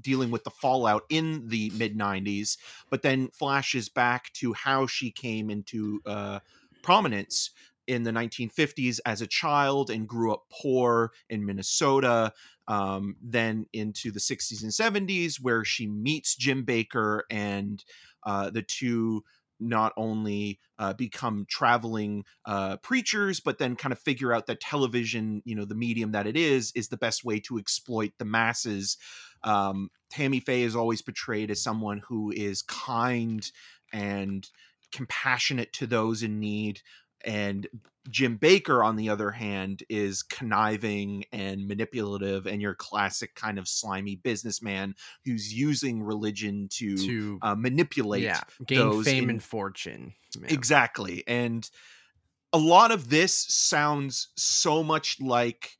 dealing 0.00 0.30
with 0.30 0.44
the 0.44 0.50
fallout 0.50 1.04
in 1.08 1.48
the 1.48 1.72
mid 1.74 1.96
90s 1.96 2.58
but 2.90 3.00
then 3.00 3.28
flashes 3.28 3.88
back 3.88 4.30
to 4.34 4.52
how 4.52 4.86
she 4.86 5.10
came 5.10 5.48
into 5.48 6.00
uh, 6.04 6.38
prominence 6.82 7.50
in 7.86 8.02
the 8.02 8.10
1950s 8.10 9.00
as 9.06 9.20
a 9.20 9.26
child 9.26 9.90
and 9.90 10.08
grew 10.08 10.32
up 10.32 10.44
poor 10.50 11.12
in 11.28 11.44
Minnesota 11.44 12.32
um, 12.68 13.16
then 13.22 13.66
into 13.72 14.10
the 14.10 14.20
60s 14.20 14.62
and 14.62 14.72
70s 14.72 15.36
where 15.40 15.64
she 15.64 15.86
meets 15.86 16.34
Jim 16.34 16.64
Bakker 16.64 17.20
and 17.30 17.84
uh, 18.24 18.50
the 18.50 18.62
two 18.62 19.22
not 19.58 19.92
only 19.96 20.60
uh, 20.78 20.92
become 20.92 21.46
traveling 21.48 22.24
uh, 22.44 22.76
preachers 22.78 23.40
but 23.40 23.58
then 23.58 23.76
kind 23.76 23.92
of 23.92 23.98
figure 23.98 24.32
out 24.32 24.46
that 24.46 24.60
television 24.60 25.40
you 25.44 25.54
know 25.54 25.64
the 25.64 25.74
medium 25.74 26.12
that 26.12 26.26
it 26.26 26.36
is 26.36 26.72
is 26.74 26.88
the 26.88 26.96
best 26.96 27.24
way 27.24 27.40
to 27.40 27.58
exploit 27.58 28.12
the 28.18 28.24
masses. 28.24 28.98
Um, 29.42 29.90
tammy 30.10 30.40
faye 30.40 30.62
is 30.62 30.76
always 30.76 31.02
portrayed 31.02 31.50
as 31.50 31.62
someone 31.62 32.02
who 32.06 32.32
is 32.32 32.62
kind 32.62 33.50
and 33.92 34.46
compassionate 34.92 35.72
to 35.74 35.86
those 35.86 36.22
in 36.22 36.38
need 36.38 36.80
and 37.26 37.66
Jim 38.08 38.38
Bakker, 38.38 38.84
on 38.84 38.94
the 38.94 39.08
other 39.08 39.32
hand, 39.32 39.82
is 39.88 40.22
conniving 40.22 41.24
and 41.32 41.66
manipulative, 41.66 42.46
and 42.46 42.62
your 42.62 42.74
classic 42.74 43.34
kind 43.34 43.58
of 43.58 43.66
slimy 43.66 44.14
businessman 44.14 44.94
who's 45.24 45.52
using 45.52 46.02
religion 46.02 46.68
to, 46.74 46.96
to 46.96 47.38
uh, 47.42 47.54
manipulate. 47.56 48.22
yeah, 48.22 48.42
gain 48.64 48.78
those 48.78 49.04
fame 49.04 49.24
in- 49.24 49.30
and 49.30 49.42
fortune. 49.42 50.14
Yeah. 50.40 50.46
Exactly. 50.50 51.24
And 51.26 51.68
a 52.52 52.58
lot 52.58 52.92
of 52.92 53.10
this 53.10 53.34
sounds 53.34 54.28
so 54.36 54.82
much 54.84 55.18
like 55.20 55.76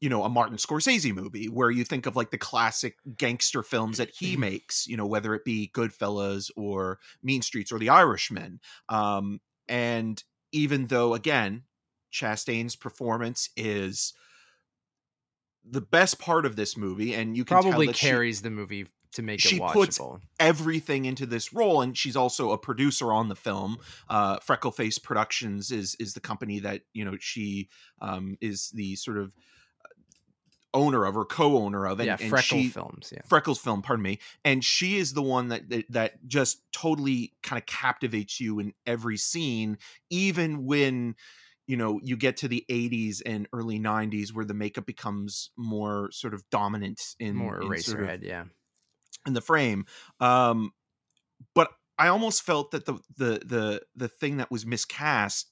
you 0.00 0.08
know 0.08 0.24
a 0.24 0.28
Martin 0.28 0.56
Scorsese 0.56 1.14
movie 1.14 1.46
where 1.46 1.70
you 1.70 1.84
think 1.84 2.06
of 2.06 2.16
like 2.16 2.30
the 2.30 2.38
classic 2.38 2.96
gangster 3.16 3.62
films 3.62 3.98
that 3.98 4.10
he 4.10 4.36
makes, 4.36 4.86
you 4.88 4.96
know, 4.96 5.06
whether 5.06 5.34
it 5.34 5.44
be 5.44 5.70
Goodfellas 5.72 6.50
or 6.56 6.98
Mean 7.22 7.42
Streets 7.42 7.70
or 7.70 7.78
The 7.78 7.90
Irishman. 7.90 8.60
Um 8.88 9.40
and 9.68 10.22
even 10.54 10.86
though 10.86 11.14
again 11.14 11.64
Chastain's 12.12 12.76
performance 12.76 13.50
is 13.56 14.14
the 15.64 15.80
best 15.80 16.18
part 16.18 16.46
of 16.46 16.56
this 16.56 16.76
movie 16.76 17.14
and 17.14 17.36
you 17.36 17.44
can 17.44 17.56
tell 17.56 17.70
Probably 17.70 17.86
that 17.88 17.96
she- 17.96 18.06
carries 18.06 18.42
the 18.42 18.50
movie 18.50 18.86
to 19.12 19.22
make 19.22 19.40
she 19.40 19.56
it 19.56 19.62
puts 19.72 20.00
everything 20.40 21.04
into 21.04 21.24
this 21.24 21.52
role 21.52 21.82
and 21.82 21.96
she's 21.96 22.16
also 22.16 22.50
a 22.50 22.58
producer 22.58 23.12
on 23.12 23.28
the 23.28 23.36
film. 23.36 23.78
Uh 24.08 24.38
freckleface 24.40 25.00
productions 25.00 25.70
is 25.70 25.94
is 26.00 26.14
the 26.14 26.20
company 26.20 26.58
that 26.60 26.82
you 26.92 27.04
know 27.04 27.16
she 27.20 27.68
um 28.00 28.36
is 28.40 28.70
the 28.70 28.96
sort 28.96 29.18
of 29.18 29.32
owner 30.74 31.04
of 31.06 31.16
or 31.16 31.24
co-owner 31.24 31.86
of 31.86 32.00
and, 32.00 32.06
yeah, 32.08 32.16
and 32.20 32.28
Freckle 32.28 32.58
she, 32.58 32.68
films. 32.68 33.12
Yeah. 33.14 33.22
freckles 33.26 33.58
film 33.60 33.80
pardon 33.80 34.02
me 34.02 34.18
and 34.44 34.62
she 34.64 34.96
is 34.96 35.12
the 35.14 35.22
one 35.22 35.48
that 35.48 35.68
that, 35.70 35.84
that 35.90 36.26
just 36.28 36.60
totally 36.72 37.32
kind 37.42 37.58
of 37.62 37.64
captivates 37.66 38.40
you 38.40 38.58
in 38.58 38.74
every 38.86 39.16
scene 39.16 39.78
even 40.10 40.66
when 40.66 41.14
you 41.68 41.76
know 41.76 42.00
you 42.02 42.16
get 42.16 42.36
to 42.38 42.48
the 42.48 42.64
80s 42.68 43.22
and 43.24 43.46
early 43.52 43.78
90s 43.78 44.34
where 44.34 44.44
the 44.44 44.52
makeup 44.52 44.84
becomes 44.84 45.50
more 45.56 46.10
sort 46.10 46.34
of 46.34 46.42
dominant 46.50 47.00
in 47.20 47.36
More 47.36 47.62
in 47.62 47.80
sort 47.80 48.00
of- 48.02 48.08
Eraserhead. 48.08 48.22
Yeah. 48.24 48.44
in 49.26 49.32
the 49.32 49.40
frame 49.40 49.86
um 50.20 50.72
but 51.54 51.70
i 51.98 52.08
almost 52.08 52.42
felt 52.42 52.72
that 52.72 52.84
the 52.84 52.94
the 53.16 53.40
the 53.46 53.82
the 53.94 54.08
thing 54.08 54.38
that 54.38 54.50
was 54.50 54.66
miscast 54.66 55.46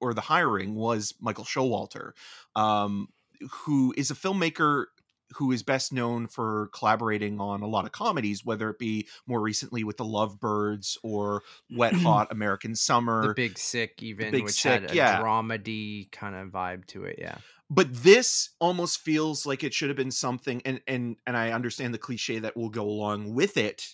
or 0.00 0.12
the 0.12 0.20
hiring 0.22 0.74
was 0.74 1.14
michael 1.20 1.44
showalter 1.44 2.10
um 2.56 3.06
who 3.50 3.94
is 3.96 4.10
a 4.10 4.14
filmmaker 4.14 4.86
who 5.34 5.52
is 5.52 5.62
best 5.62 5.92
known 5.92 6.26
for 6.26 6.70
collaborating 6.74 7.40
on 7.40 7.62
a 7.62 7.66
lot 7.66 7.84
of 7.84 7.92
comedies 7.92 8.44
whether 8.44 8.68
it 8.70 8.78
be 8.78 9.06
more 9.26 9.40
recently 9.40 9.84
with 9.84 9.96
the 9.96 10.04
lovebirds 10.04 10.98
or 11.02 11.42
wet 11.70 11.92
hot 11.94 12.28
american 12.32 12.74
summer 12.74 13.28
The 13.28 13.34
Big 13.34 13.58
Sick, 13.58 14.02
even, 14.02 14.30
Big 14.32 14.44
which 14.44 14.54
Sick, 14.54 14.82
had 14.82 14.90
a 14.90 14.94
yeah. 14.94 15.20
dramedy 15.20 16.10
kind 16.10 16.34
of 16.34 16.48
vibe 16.48 16.86
to 16.86 17.04
it. 17.04 17.16
Yeah. 17.18 17.36
but 17.70 17.94
this 18.02 18.50
almost 18.58 18.98
feels 18.98 19.46
like 19.46 19.62
it 19.62 19.72
should 19.72 19.88
have 19.88 19.96
been 19.96 20.10
something 20.10 20.60
and 20.64 20.80
and 20.88 21.16
and 21.26 21.36
i 21.36 21.52
understand 21.52 21.94
the 21.94 21.98
cliche 21.98 22.40
that 22.40 22.56
will 22.56 22.70
go 22.70 22.84
along 22.84 23.32
with 23.32 23.56
it 23.56 23.86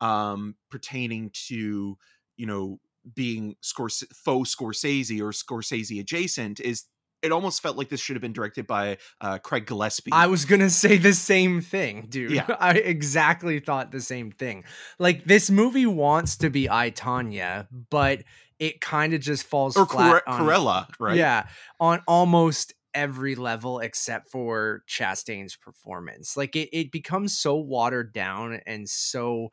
um 0.00 0.54
pertaining 0.70 1.30
to 1.32 1.98
you 2.36 2.46
know 2.46 2.78
being 3.14 3.54
Scorse- 3.60 4.04
faux 4.12 4.54
scorsese 4.54 5.20
or 5.20 5.30
scorsese 5.30 6.00
adjacent 6.00 6.60
is 6.60 6.84
it 7.26 7.32
almost 7.32 7.62
felt 7.62 7.76
like 7.76 7.88
this 7.88 8.00
should 8.00 8.16
have 8.16 8.22
been 8.22 8.32
directed 8.32 8.66
by 8.66 8.98
uh 9.20 9.38
craig 9.38 9.66
gillespie 9.66 10.12
I 10.12 10.28
was 10.28 10.44
gonna 10.44 10.70
say 10.70 10.96
the 10.96 11.12
same 11.12 11.60
thing, 11.60 12.06
dude. 12.08 12.30
Yeah. 12.30 12.46
I 12.58 12.72
exactly 12.72 13.60
thought 13.60 13.92
the 13.92 14.00
same 14.00 14.30
thing. 14.30 14.64
Like 14.98 15.24
this 15.24 15.50
movie 15.50 15.86
wants 15.86 16.36
to 16.38 16.50
be 16.50 16.70
I 16.70 16.90
Tonya, 16.90 17.66
but 17.90 18.22
it 18.58 18.80
kind 18.80 19.12
of 19.12 19.20
just 19.20 19.44
falls 19.44 19.76
or 19.76 19.86
flat 19.86 20.24
Cor- 20.24 20.34
on, 20.34 20.40
Cruella 20.40 20.88
right 20.98 21.16
Yeah, 21.16 21.46
on 21.78 22.02
almost 22.06 22.72
every 22.94 23.34
level 23.34 23.80
except 23.80 24.30
for 24.30 24.82
Chastain's 24.88 25.54
performance. 25.56 26.36
Like 26.36 26.56
it, 26.56 26.70
it 26.72 26.90
becomes 26.90 27.36
so 27.36 27.56
watered 27.56 28.12
down 28.12 28.60
and 28.66 28.88
so 28.88 29.50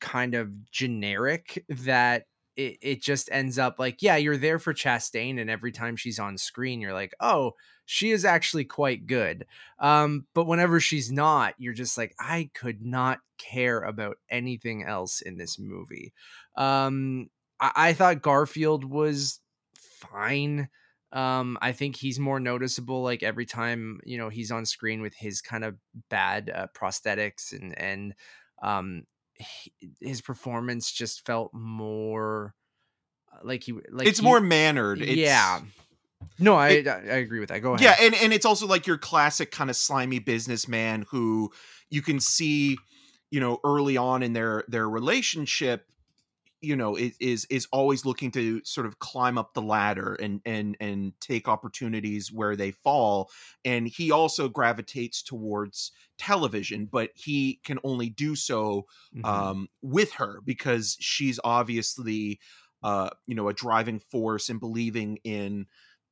kind 0.00 0.34
of 0.34 0.70
generic 0.70 1.64
that 1.68 2.24
it, 2.56 2.78
it 2.82 3.02
just 3.02 3.28
ends 3.32 3.58
up 3.58 3.78
like, 3.78 4.02
yeah, 4.02 4.16
you're 4.16 4.36
there 4.36 4.58
for 4.58 4.74
Chastain, 4.74 5.40
and 5.40 5.50
every 5.50 5.72
time 5.72 5.96
she's 5.96 6.18
on 6.18 6.36
screen, 6.38 6.80
you're 6.80 6.92
like, 6.92 7.14
oh, 7.20 7.52
she 7.84 8.10
is 8.10 8.24
actually 8.24 8.64
quite 8.64 9.06
good. 9.06 9.46
Um, 9.78 10.26
but 10.34 10.46
whenever 10.46 10.80
she's 10.80 11.10
not, 11.10 11.54
you're 11.58 11.72
just 11.72 11.98
like, 11.98 12.14
I 12.18 12.50
could 12.54 12.84
not 12.84 13.20
care 13.38 13.80
about 13.80 14.16
anything 14.30 14.84
else 14.84 15.20
in 15.20 15.36
this 15.36 15.58
movie. 15.58 16.12
Um, 16.56 17.28
I, 17.60 17.72
I 17.76 17.92
thought 17.92 18.22
Garfield 18.22 18.84
was 18.84 19.40
fine. 19.74 20.68
Um, 21.12 21.58
I 21.60 21.72
think 21.72 21.96
he's 21.96 22.18
more 22.18 22.40
noticeable 22.40 23.02
like 23.02 23.22
every 23.22 23.44
time 23.44 24.00
you 24.04 24.16
know 24.16 24.30
he's 24.30 24.50
on 24.50 24.64
screen 24.64 25.02
with 25.02 25.14
his 25.14 25.42
kind 25.42 25.62
of 25.62 25.76
bad 26.08 26.50
uh, 26.54 26.68
prosthetics 26.74 27.52
and 27.52 27.78
and 27.78 28.14
um 28.62 29.02
he, 29.34 29.72
his 30.00 30.20
performance 30.20 30.90
just 30.90 31.24
felt 31.26 31.52
more 31.52 32.54
uh, 33.32 33.38
like 33.42 33.62
he 33.64 33.72
like 33.90 34.06
it's 34.06 34.18
he, 34.20 34.24
more 34.24 34.40
mannered. 34.40 35.00
It's, 35.00 35.12
yeah. 35.16 35.60
No, 36.38 36.54
I, 36.54 36.68
It- 36.68 36.88
I 36.88 36.98
I 36.98 37.16
agree 37.16 37.40
with 37.40 37.48
that. 37.50 37.60
Go 37.60 37.74
ahead. 37.74 37.82
Yeah, 37.82 37.96
and 38.06 38.14
and 38.14 38.32
it's 38.32 38.46
also 38.46 38.66
like 38.66 38.86
your 38.86 38.98
classic 38.98 39.50
kind 39.50 39.70
of 39.70 39.76
slimy 39.76 40.18
businessman 40.18 41.04
who 41.10 41.50
you 41.90 42.00
can 42.02 42.20
see, 42.20 42.78
you 43.30 43.40
know, 43.40 43.58
early 43.64 43.96
on 43.96 44.22
in 44.22 44.32
their 44.32 44.64
their 44.68 44.88
relationship, 44.88 45.86
you 46.62 46.76
know, 46.76 46.96
is 46.96 47.16
is 47.20 47.44
is 47.46 47.66
always 47.72 48.06
looking 48.06 48.30
to 48.32 48.62
sort 48.64 48.86
of 48.86 48.98
climb 49.00 49.36
up 49.38 49.54
the 49.54 49.62
ladder 49.62 50.14
and 50.14 50.40
and 50.44 50.76
and 50.80 51.12
take 51.20 51.48
opportunities 51.48 52.32
where 52.32 52.56
they 52.56 52.70
fall. 52.70 53.30
And 53.64 53.88
he 53.88 54.10
also 54.10 54.48
gravitates 54.48 55.22
towards 55.22 55.92
television, 56.18 56.86
but 56.86 57.10
he 57.14 57.60
can 57.64 57.78
only 57.84 58.08
do 58.10 58.36
so 58.36 58.86
Mhm. 59.12 59.52
um, 59.52 59.68
with 59.82 60.12
her 60.12 60.40
because 60.44 60.96
she's 61.00 61.38
obviously 61.44 62.40
uh, 62.82 63.10
you 63.26 63.34
know 63.34 63.48
a 63.48 63.54
driving 63.54 63.98
force 64.00 64.48
and 64.48 64.60
believing 64.60 65.18
in 65.24 65.66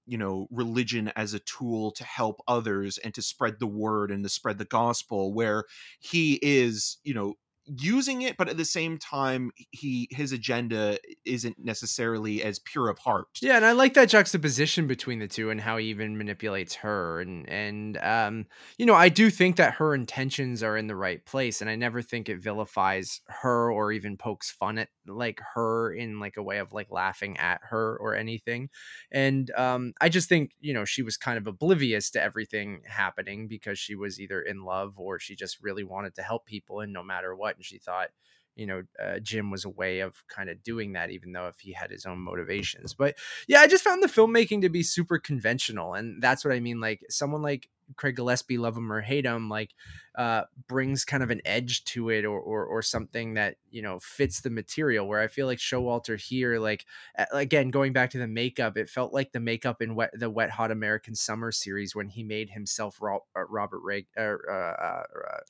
you 0.07 0.19
know 0.19 0.47
religion 0.51 1.09
as 1.17 1.35
a 1.35 1.41
tool 1.41 1.91
to 1.93 2.05
help 2.05 2.41
others 2.49 2.99
and 2.99 3.15
to 3.15 3.23
spread 3.23 3.59
the 3.59 3.67
word 3.67 4.11
and 4.11 4.25
to 4.25 4.29
spread 4.29 4.59
the 4.59 4.65
gospel 4.65 5.33
where 5.33 5.65
he 6.01 6.39
is 6.43 6.99
you 7.05 7.15
know 7.15 7.35
using 7.79 8.23
it 8.23 8.37
but 8.37 8.49
at 8.49 8.57
the 8.57 8.65
same 8.65 8.99
time 8.99 9.51
he 9.71 10.09
his 10.11 10.33
agenda 10.33 10.99
isn't 11.25 11.59
necessarily 11.59 12.43
as 12.43 12.59
pure 12.59 12.89
of 12.89 12.99
heart 12.99 13.43
Yeah, 13.43 13.57
and 13.57 13.65
I 13.65 13.73
like 13.73 13.95
that 13.95 14.11
juxtaposition 14.11 14.87
between 14.87 15.19
the 15.19 15.27
two 15.27 15.49
and 15.49 15.59
how 15.63 15.79
he 15.79 15.87
even 15.87 16.19
manipulates 16.19 16.75
her 16.75 17.23
and 17.23 17.49
and 17.49 17.97
um 17.99 18.45
you 18.77 18.85
know, 18.85 18.95
I 18.95 19.09
do 19.09 19.31
think 19.31 19.57
that 19.57 19.73
her 19.75 19.95
intentions 19.95 20.63
are 20.63 20.77
in 20.77 20.89
the 20.89 20.97
right 20.97 21.25
place 21.25 21.63
and 21.63 21.71
I 21.71 21.75
never 21.75 22.03
think 22.03 22.29
it 22.29 22.37
vilifies 22.43 23.23
her 23.29 23.73
or 23.73 23.93
even 23.93 24.19
pokes 24.19 24.51
fun 24.51 24.77
at 24.77 24.91
like 25.07 25.41
her 25.55 25.91
in 25.95 26.21
like 26.21 26.37
a 26.37 26.43
way 26.43 26.59
of 26.59 26.75
like 26.75 26.91
laughing 26.91 27.39
at 27.39 27.63
her 27.71 27.97
or 27.99 28.15
anything. 28.15 28.69
And 29.11 29.51
um 29.53 29.95
I 30.03 30.11
just 30.11 30.29
think, 30.29 30.53
you 30.61 30.75
know, 30.75 30.85
she 30.85 31.03
was 31.03 31.17
kind 31.17 31.39
of 31.39 31.47
oblivious 31.47 32.11
to 32.11 32.23
everything 32.23 32.83
happening 32.87 33.49
because 33.49 33.79
she 33.79 33.95
was 33.95 34.21
either 34.21 34.43
in 34.43 34.65
love 34.65 34.99
or 34.99 35.19
she 35.19 35.35
just 35.35 35.63
really 35.63 35.85
wanted 35.85 36.15
to 36.17 36.23
help 36.23 36.45
people 36.45 36.81
and 36.81 36.93
no 36.93 37.03
matter 37.03 37.35
what 37.35 37.57
and 37.61 37.65
she 37.67 37.79
thought 37.79 38.09
you 38.57 38.67
know, 38.67 38.83
uh, 39.03 39.19
Jim 39.21 39.51
was 39.51 39.65
a 39.65 39.71
way 39.71 40.01
of 40.01 40.23
kind 40.29 40.51
of 40.51 40.63
doing 40.63 40.93
that, 40.93 41.11
even 41.11 41.33
though 41.33 41.47
if 41.47 41.61
he 41.61 41.73
had 41.73 41.91
his 41.91 42.05
own 42.05 42.19
motivations. 42.19 42.95
But 42.95 43.17
yeah, 43.49 43.61
I 43.61 43.67
just 43.67 43.85
found 43.85 44.03
the 44.03 44.09
filmmaking 44.09 44.63
to 44.63 44.69
be 44.69 44.83
super 44.83 45.19
conventional, 45.19 45.95
and 45.95 46.23
that's 46.23 46.45
what 46.45 46.53
I 46.53 46.61
mean. 46.61 46.81
Like 46.81 47.01
someone 47.09 47.43
like 47.43 47.69
Craig 47.97 48.17
Gillespie, 48.17 48.59
love 48.59 48.77
him 48.77 48.93
or 48.93 49.01
hate 49.01 49.25
him, 49.25 49.49
like 49.49 49.71
uh, 50.17 50.43
brings 50.69 51.05
kind 51.05 51.23
of 51.23 51.31
an 51.31 51.41
edge 51.45 51.85
to 51.85 52.11
it, 52.11 52.25
or, 52.25 52.39
or 52.41 52.65
or 52.65 52.83
something 52.83 53.35
that 53.35 53.57
you 53.71 53.81
know 53.83 53.99
fits 54.01 54.41
the 54.41 54.51
material. 54.51 55.07
Where 55.07 55.21
I 55.21 55.29
feel 55.29 55.47
like 55.47 55.59
Showalter 55.59 56.21
here, 56.21 56.59
like 56.59 56.85
again 57.33 57.71
going 57.71 57.93
back 57.93 58.11
to 58.11 58.19
the 58.19 58.27
makeup, 58.27 58.77
it 58.77 58.91
felt 58.91 59.13
like 59.13 59.33
the 59.33 59.41
makeup 59.41 59.81
in 59.81 59.95
wet, 59.95 60.11
the 60.13 60.29
Wet 60.29 60.51
Hot 60.51 60.71
American 60.71 61.15
Summer 61.15 61.53
series 61.53 61.95
when 61.95 62.09
he 62.09 62.23
made 62.23 62.51
himself 62.51 63.01
uh, 63.03 63.19
Robert 63.49 63.81
Reagan, 63.81 64.09
uh, 64.19 64.23
uh, 64.23 64.53
uh, 64.53 65.03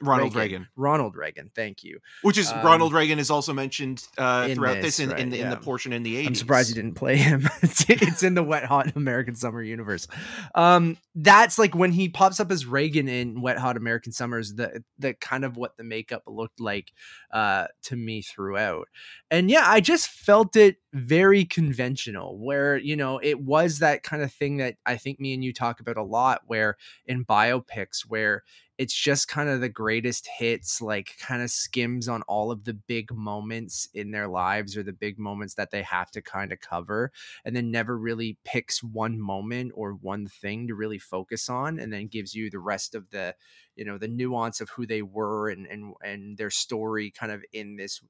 ronald 0.03 0.35
reagan, 0.35 0.69
Ronald 0.77 1.17
Reagan. 1.17 1.51
Thank 1.55 1.83
you. 1.83 1.99
which 2.23 2.39
is 2.39 2.53
Um, 2.53 2.65
ronald 2.65 2.93
reagan 2.93 3.19
is 3.19 3.31
also 3.31 3.53
mentioned 3.53 4.07
uh, 4.19 4.49
throughout 4.49 4.75
this, 4.75 4.97
this, 4.97 5.01
in, 5.01 5.11
right, 5.11 5.21
in, 5.21 5.31
the, 5.31 5.41
in 5.41 5.51
the 5.51 5.57
portion 5.57 5.93
in 5.93 6.03
the 6.03 6.15
80s 6.17 6.27
I'm 6.27 6.35
surprised 6.35 6.69
you 6.69 6.75
didn't 6.75 6.95
play 6.95 7.17
him. 7.17 7.49
it's, 7.63 7.85
it's 7.89 8.23
in 8.23 8.35
the 8.35 8.43
Wet 8.43 8.65
Hot 8.65 8.95
American 8.97 9.35
Summer 9.35 9.63
universe. 9.63 10.07
Um, 10.55 10.97
that's 11.15 11.59
like 11.59 11.75
when 11.75 11.93
he 11.93 12.09
pops 12.09 12.30
up 12.39 12.53
as 12.53 12.67
Reagan 12.67 13.09
in 13.09 13.41
Wet 13.41 13.59
Hot 13.59 13.77
American 13.77 14.13
Summers. 14.13 14.55
The 14.55 14.85
the 14.99 15.15
kind 15.15 15.45
of 15.45 15.57
what 15.57 15.77
the 15.77 15.83
makeup 15.85 16.23
looked 16.27 16.61
like 16.61 16.93
uh, 17.33 17.67
to 17.85 17.97
me 17.97 18.23
throughout, 18.23 18.89
and 19.31 19.51
yeah, 19.51 19.65
I 19.67 19.81
just 19.81 20.09
felt 20.09 20.55
it 20.55 20.77
very 20.93 21.45
conventional. 21.45 22.39
Where 22.39 22.77
you 22.77 22.95
know 22.97 23.19
it 23.23 23.41
was 23.41 23.79
that 23.79 24.03
kind 24.03 24.23
of 24.23 24.33
thing 24.33 24.59
that 24.59 24.77
I 24.87 24.97
think 24.97 25.19
me 25.19 25.33
and 25.35 25.43
you 25.43 25.53
talk 25.53 25.81
about 25.81 25.97
a 25.97 26.05
lot. 26.05 26.43
Where 26.47 26.77
in 27.07 27.25
biopics, 27.25 28.03
where 28.07 28.45
it's 28.81 28.95
just 28.95 29.29
kind 29.29 29.51
of 29.51 29.61
the 29.61 29.69
greatest 29.69 30.27
hits, 30.39 30.81
like 30.81 31.17
kind 31.21 31.43
of 31.43 31.51
skims 31.51 32.09
on 32.09 32.23
all 32.23 32.51
of 32.51 32.65
the 32.65 32.73
big 32.73 33.13
moments 33.13 33.87
in 33.93 34.11
their 34.11 34.27
lives 34.29 34.77
or 34.77 34.83
the 34.83 34.93
big 34.93 35.19
moments 35.19 35.55
that 35.55 35.71
they 35.71 35.83
have 35.83 36.11
to 36.13 36.23
kind 36.23 36.51
of 36.53 36.61
cover, 36.61 37.13
and 37.45 37.55
then 37.55 37.71
never 37.71 37.99
really 37.99 38.39
picks 38.45 38.83
one 38.83 39.21
moment 39.21 39.73
or 39.75 39.93
one 39.93 40.27
thing 40.27 40.67
to 40.69 40.75
really 40.75 40.99
focus 40.99 41.49
on, 41.51 41.79
and 41.79 41.93
then 41.93 42.07
gives 42.09 42.35
you 42.35 42.49
the 42.51 42.59
rest 42.59 42.95
of 42.95 43.11
the, 43.11 43.35
you 43.77 43.85
know, 43.85 43.99
the 43.99 44.09
nuance 44.09 44.61
of 44.63 44.71
who 44.71 44.87
they 44.87 45.03
were 45.03 45.51
and 45.51 45.67
and 45.67 45.95
and 46.03 46.39
their 46.39 46.51
story 46.51 47.11
kind 47.11 47.33
of 47.33 47.45
in 47.53 47.77
this 47.77 48.01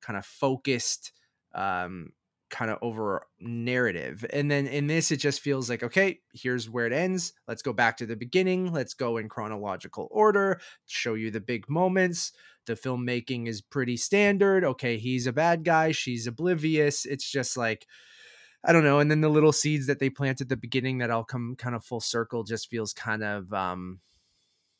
kind 0.00 0.16
of 0.18 0.24
focused 0.24 1.12
um 1.54 2.12
kind 2.50 2.70
of 2.70 2.78
over 2.82 3.26
narrative. 3.40 4.24
And 4.32 4.50
then 4.50 4.66
in 4.66 4.86
this, 4.86 5.10
it 5.10 5.18
just 5.18 5.40
feels 5.40 5.70
like, 5.70 5.82
okay, 5.82 6.20
here's 6.32 6.68
where 6.68 6.86
it 6.86 6.92
ends. 6.92 7.32
Let's 7.48 7.62
go 7.62 7.72
back 7.72 7.96
to 7.98 8.06
the 8.06 8.16
beginning. 8.16 8.72
Let's 8.72 8.94
go 8.94 9.16
in 9.16 9.28
chronological 9.28 10.08
order, 10.10 10.60
show 10.86 11.14
you 11.14 11.30
the 11.30 11.40
big 11.40 11.68
moments. 11.68 12.32
The 12.66 12.74
filmmaking 12.74 13.48
is 13.48 13.62
pretty 13.62 13.96
standard. 13.96 14.64
Okay, 14.64 14.98
he's 14.98 15.26
a 15.26 15.32
bad 15.32 15.64
guy. 15.64 15.92
She's 15.92 16.26
oblivious. 16.26 17.06
It's 17.06 17.30
just 17.30 17.56
like, 17.56 17.86
I 18.64 18.72
don't 18.72 18.84
know. 18.84 18.98
And 18.98 19.10
then 19.10 19.22
the 19.22 19.28
little 19.30 19.52
seeds 19.52 19.86
that 19.86 19.98
they 19.98 20.10
plant 20.10 20.40
at 20.40 20.48
the 20.48 20.56
beginning 20.56 20.98
that 20.98 21.10
all 21.10 21.24
come 21.24 21.56
kind 21.56 21.74
of 21.74 21.84
full 21.84 22.00
circle 22.00 22.44
just 22.44 22.68
feels 22.68 22.92
kind 22.92 23.24
of 23.24 23.52
um 23.54 24.00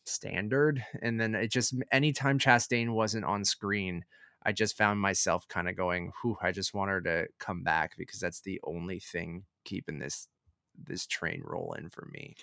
standard. 0.05 0.85
And 1.01 1.21
then 1.21 1.35
it 1.35 1.51
just 1.51 1.75
anytime 1.91 2.39
Chastain 2.39 2.91
wasn't 2.91 3.25
on 3.25 3.45
screen, 3.45 4.05
I 4.43 4.53
just 4.53 4.77
found 4.77 5.01
myself 5.01 5.47
kind 5.49 5.69
of 5.69 5.77
going, 5.77 6.13
whew, 6.23 6.37
I 6.43 6.53
just 6.53 6.75
want 6.75 6.91
her 6.91 7.01
to 7.03 7.27
come 7.39 7.63
back 7.63 7.97
because 7.99 8.21
that's 8.21 8.41
the 8.41 8.61
only 8.65 9.01
thing 9.01 9.45
keeping 9.65 9.99
this 9.99 10.29
this 10.83 11.07
train 11.07 11.43
rolling 11.45 11.91
for 11.91 12.09
me. 12.13 12.35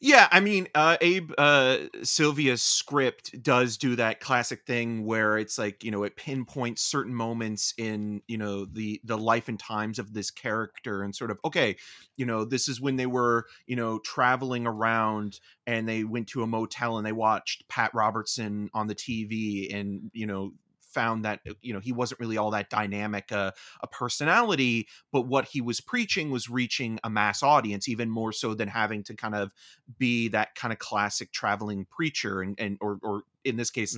Yeah, 0.00 0.28
I 0.30 0.40
mean, 0.40 0.68
uh, 0.74 0.96
Abe 1.00 1.32
uh, 1.38 1.78
Sylvia's 2.02 2.62
script 2.62 3.42
does 3.42 3.76
do 3.76 3.96
that 3.96 4.20
classic 4.20 4.64
thing 4.64 5.04
where 5.04 5.38
it's 5.38 5.58
like 5.58 5.82
you 5.82 5.90
know 5.90 6.04
it 6.04 6.16
pinpoints 6.16 6.82
certain 6.82 7.14
moments 7.14 7.74
in 7.76 8.22
you 8.28 8.38
know 8.38 8.64
the 8.64 9.00
the 9.04 9.18
life 9.18 9.48
and 9.48 9.58
times 9.58 9.98
of 9.98 10.12
this 10.12 10.30
character 10.30 11.02
and 11.02 11.14
sort 11.14 11.30
of 11.30 11.38
okay, 11.44 11.76
you 12.16 12.26
know 12.26 12.44
this 12.44 12.68
is 12.68 12.80
when 12.80 12.96
they 12.96 13.06
were 13.06 13.46
you 13.66 13.76
know 13.76 13.98
traveling 14.00 14.66
around 14.66 15.40
and 15.66 15.88
they 15.88 16.04
went 16.04 16.28
to 16.28 16.42
a 16.42 16.46
motel 16.46 16.98
and 16.98 17.06
they 17.06 17.12
watched 17.12 17.68
Pat 17.68 17.90
Robertson 17.92 18.70
on 18.74 18.86
the 18.86 18.94
TV 18.94 19.74
and 19.74 20.10
you 20.12 20.26
know 20.26 20.52
found 20.98 21.24
that 21.24 21.38
uh, 21.48 21.52
you 21.62 21.72
know 21.72 21.78
he 21.78 21.92
wasn't 21.92 22.18
really 22.18 22.36
all 22.36 22.50
that 22.50 22.68
dynamic 22.70 23.30
uh, 23.30 23.52
a 23.82 23.86
personality 23.86 24.88
but 25.12 25.22
what 25.22 25.44
he 25.44 25.60
was 25.60 25.80
preaching 25.80 26.28
was 26.28 26.50
reaching 26.50 26.98
a 27.04 27.10
mass 27.10 27.40
audience 27.40 27.88
even 27.88 28.10
more 28.10 28.32
so 28.32 28.52
than 28.52 28.66
having 28.66 29.04
to 29.04 29.14
kind 29.14 29.36
of 29.36 29.52
be 29.96 30.26
that 30.26 30.56
kind 30.56 30.72
of 30.72 30.80
classic 30.80 31.30
traveling 31.30 31.86
preacher 31.88 32.42
and, 32.42 32.58
and 32.58 32.78
or 32.80 32.98
or 33.04 33.22
in 33.44 33.56
this 33.56 33.70
case 33.70 33.96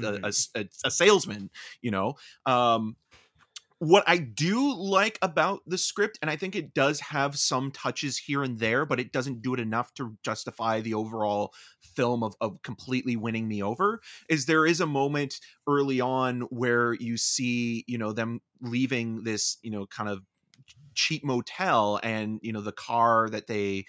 a 0.84 0.90
salesman 0.90 1.48
you 1.80 1.90
know? 1.90 2.14
Um 2.44 2.96
what 3.80 4.04
I 4.06 4.18
do 4.18 4.74
like 4.76 5.18
about 5.22 5.60
the 5.66 5.78
script, 5.78 6.18
and 6.20 6.30
I 6.30 6.36
think 6.36 6.54
it 6.54 6.74
does 6.74 7.00
have 7.00 7.36
some 7.36 7.70
touches 7.70 8.18
here 8.18 8.42
and 8.42 8.58
there, 8.58 8.84
but 8.84 9.00
it 9.00 9.10
doesn't 9.10 9.40
do 9.40 9.54
it 9.54 9.60
enough 9.60 9.94
to 9.94 10.18
justify 10.22 10.82
the 10.82 10.92
overall 10.92 11.54
film 11.96 12.22
of, 12.22 12.34
of 12.42 12.60
completely 12.62 13.16
winning 13.16 13.48
me 13.48 13.62
over, 13.62 14.02
is 14.28 14.44
there 14.44 14.66
is 14.66 14.82
a 14.82 14.86
moment 14.86 15.40
early 15.66 15.98
on 15.98 16.42
where 16.50 16.92
you 16.92 17.16
see, 17.16 17.84
you 17.88 17.96
know, 17.96 18.12
them 18.12 18.40
leaving 18.60 19.24
this, 19.24 19.56
you 19.62 19.70
know, 19.70 19.86
kind 19.86 20.10
of 20.10 20.20
cheap 20.94 21.24
motel 21.24 21.98
and, 22.02 22.38
you 22.42 22.52
know, 22.52 22.60
the 22.60 22.72
car 22.72 23.30
that 23.30 23.46
they 23.46 23.86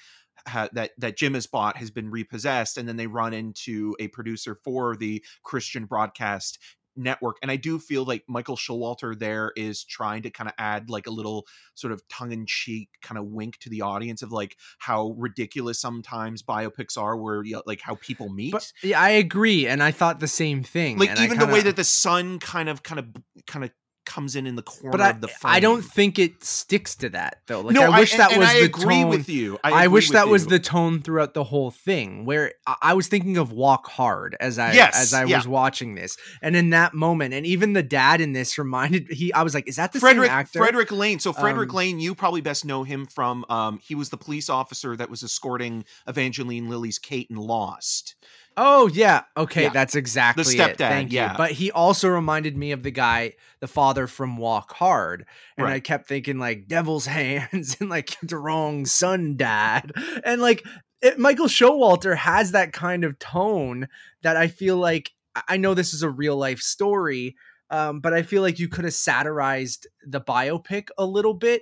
ha- 0.48 0.70
that 0.72 0.92
that 0.98 1.18
Jim 1.18 1.34
has 1.34 1.48
bought 1.48 1.76
has 1.76 1.92
been 1.92 2.10
repossessed, 2.10 2.78
and 2.78 2.88
then 2.88 2.96
they 2.96 3.08
run 3.08 3.34
into 3.34 3.94
a 4.00 4.08
producer 4.08 4.58
for 4.64 4.96
the 4.96 5.22
Christian 5.44 5.86
broadcast 5.86 6.60
network 6.96 7.38
and 7.42 7.50
i 7.50 7.56
do 7.56 7.80
feel 7.80 8.04
like 8.04 8.24
michael 8.28 8.58
showalter 8.58 9.18
there 9.18 9.52
is 9.56 9.84
trying 9.84 10.22
to 10.22 10.30
kind 10.30 10.48
of 10.48 10.54
add 10.58 10.90
like 10.90 11.08
a 11.08 11.12
little 11.12 11.46
sort 11.76 11.94
of 11.94 12.06
tongue-in-cheek 12.10 12.90
kind 13.02 13.18
of 13.18 13.26
wink 13.26 13.58
to 13.60 13.70
the 13.70 13.82
audience 13.82 14.22
of 14.22 14.32
like 14.32 14.58
how 14.80 15.16
ridiculous 15.18 15.80
sometimes 15.80 16.44
biopics 16.44 16.98
are 16.98 17.16
where 17.18 17.44
you 17.44 17.54
know, 17.54 17.64
like 17.66 17.82
how 17.82 17.96
people 17.96 18.30
meet 18.30 18.52
But 18.52 18.72
yeah, 18.84 19.00
I 19.00 19.12
agree, 19.12 19.68
and 19.68 19.82
I 19.82 19.92
thought 19.92 20.20
the 20.20 20.28
same 20.28 20.64
thing. 20.64 20.98
like 20.98 21.20
even 21.20 21.40
the 21.40 21.48
way 21.48 21.62
that 21.62 21.76
the 21.76 21.84
sun 21.84 22.40
kind 22.40 22.70
of 22.70 22.84
kind 22.84 23.00
of 23.00 23.08
kind 23.48 23.66
of 23.66 23.72
comes 24.06 24.36
in 24.36 24.48
in 24.48 24.56
the 24.56 24.64
corner 24.64 24.92
but 24.92 25.02
I, 25.02 25.10
of 25.12 25.22
the 25.22 25.28
frame 25.28 25.54
I 25.54 25.60
don't 25.60 25.82
think 25.84 26.18
it 26.20 26.44
sticks 26.44 26.96
to 26.98 27.10
that 27.10 27.40
though. 27.48 27.62
Like 27.62 27.76
no 27.76 27.92
I 27.92 28.00
wish 28.00 28.12
and- 28.14 28.20
that 28.22 28.32
and 28.32 28.40
was 28.40 28.50
I 28.50 28.60
the 28.60 28.66
agree 28.66 29.02
tone. 29.02 29.10
with 29.10 29.30
you 29.30 29.60
i, 29.64 29.84
I, 29.84 29.88
wish 29.88 30.10
that 30.10 30.28
was 30.28 30.48
the 30.48 30.60
tone 30.60 31.02
throughout 31.02 31.34
the 31.34 31.44
whole 31.44 31.72
thing. 31.72 32.26
Where 32.26 32.54
I, 32.66 32.76
I 32.82 32.94
was 32.94 33.08
thinking 33.08 33.38
of 33.38 33.52
Walk 33.52 33.88
Hard 33.88 34.36
as 34.40 34.58
I 34.60 34.74
Yes, 34.74 35.00
as 35.00 35.14
I 35.14 35.26
yeah. 35.26 35.38
was 35.38 35.48
watching 35.48 35.96
this, 35.96 36.18
and 36.42 36.56
in 36.56 36.72
that 36.72 36.94
moment, 36.94 37.34
and 37.34 37.46
even 37.46 37.74
the 37.74 37.84
dad 37.84 38.22
in 38.22 38.34
this 38.34 38.58
reminded 38.58 39.08
he. 39.12 39.32
I 39.34 39.44
was 39.44 39.54
like, 39.54 39.68
is 39.68 39.76
that 39.76 39.92
the 39.94 40.00
Fredric 40.00 40.24
same 40.24 40.32
actor? 40.32 40.60
Fredric 40.60 40.88
Lehne. 40.88 41.22
So 41.22 41.34
Fredric 41.34 41.70
Um, 41.70 41.76
Lehne, 41.76 42.02
you 42.02 42.16
probably 42.16 42.42
best 42.42 42.66
know 42.66 42.84
him 42.84 43.06
from 43.06 43.46
um 43.50 43.80
he 43.84 43.96
was 43.96 44.10
the 44.10 44.18
police 44.18 44.50
officer 44.50 44.96
that 44.96 45.10
was 45.10 45.24
escorting 45.24 45.86
Evangeline 46.08 46.70
Lilly's 46.70 47.00
Kate 47.00 47.30
and 47.30 47.40
Lost. 47.40 48.16
Oh 48.58 48.88
yeah, 48.88 49.24
okay, 49.38 49.64
Yeah. 49.64 49.70
that's 49.70 49.96
exactly 49.96 50.44
it. 50.44 50.60
stepdad, 50.60 50.78
Thank 50.78 51.12
yeah. 51.14 51.32
you. 51.32 51.38
But 51.38 51.52
he 51.52 51.72
also 51.72 52.10
reminded 52.10 52.58
me 52.58 52.72
of 52.74 52.84
the 52.84 52.92
guy, 52.92 53.34
the 53.60 53.68
father 53.68 54.08
from 54.08 54.38
Walk 54.38 54.74
Hard, 54.74 55.26
and 55.58 55.68
I 55.68 55.80
kept 55.80 56.08
thinking 56.08 56.38
like 56.38 56.68
Devil's 56.68 57.06
Hands 57.06 57.78
and 57.80 57.90
like 57.90 58.18
the 58.22 58.38
wrong 58.38 58.86
son, 58.86 59.38
dad, 59.38 59.94
and 60.26 60.42
like 60.42 60.66
it, 61.02 61.18
Michael 61.18 61.48
Showalter 61.48 62.16
has 62.16 62.52
that 62.52 62.74
kind 62.74 63.04
of 63.04 63.18
tone 63.20 63.88
that 64.22 64.38
I 64.38 64.48
feel 64.48 64.78
like 64.78 65.12
I- 65.36 65.44
I 65.50 65.58
know 65.58 65.74
this 65.74 65.94
is 65.94 66.04
a 66.04 66.10
real 66.10 66.36
life 66.36 66.60
story, 66.60 67.36
um, 67.70 68.02
but 68.02 68.14
I 68.14 68.22
feel 68.22 68.42
like 68.42 68.60
you 68.60 68.68
could 68.68 68.84
have 68.84 68.94
satirized 68.94 69.88
the 70.06 70.20
biopic 70.22 70.90
a 70.98 71.06
little 71.06 71.34
bit 71.34 71.62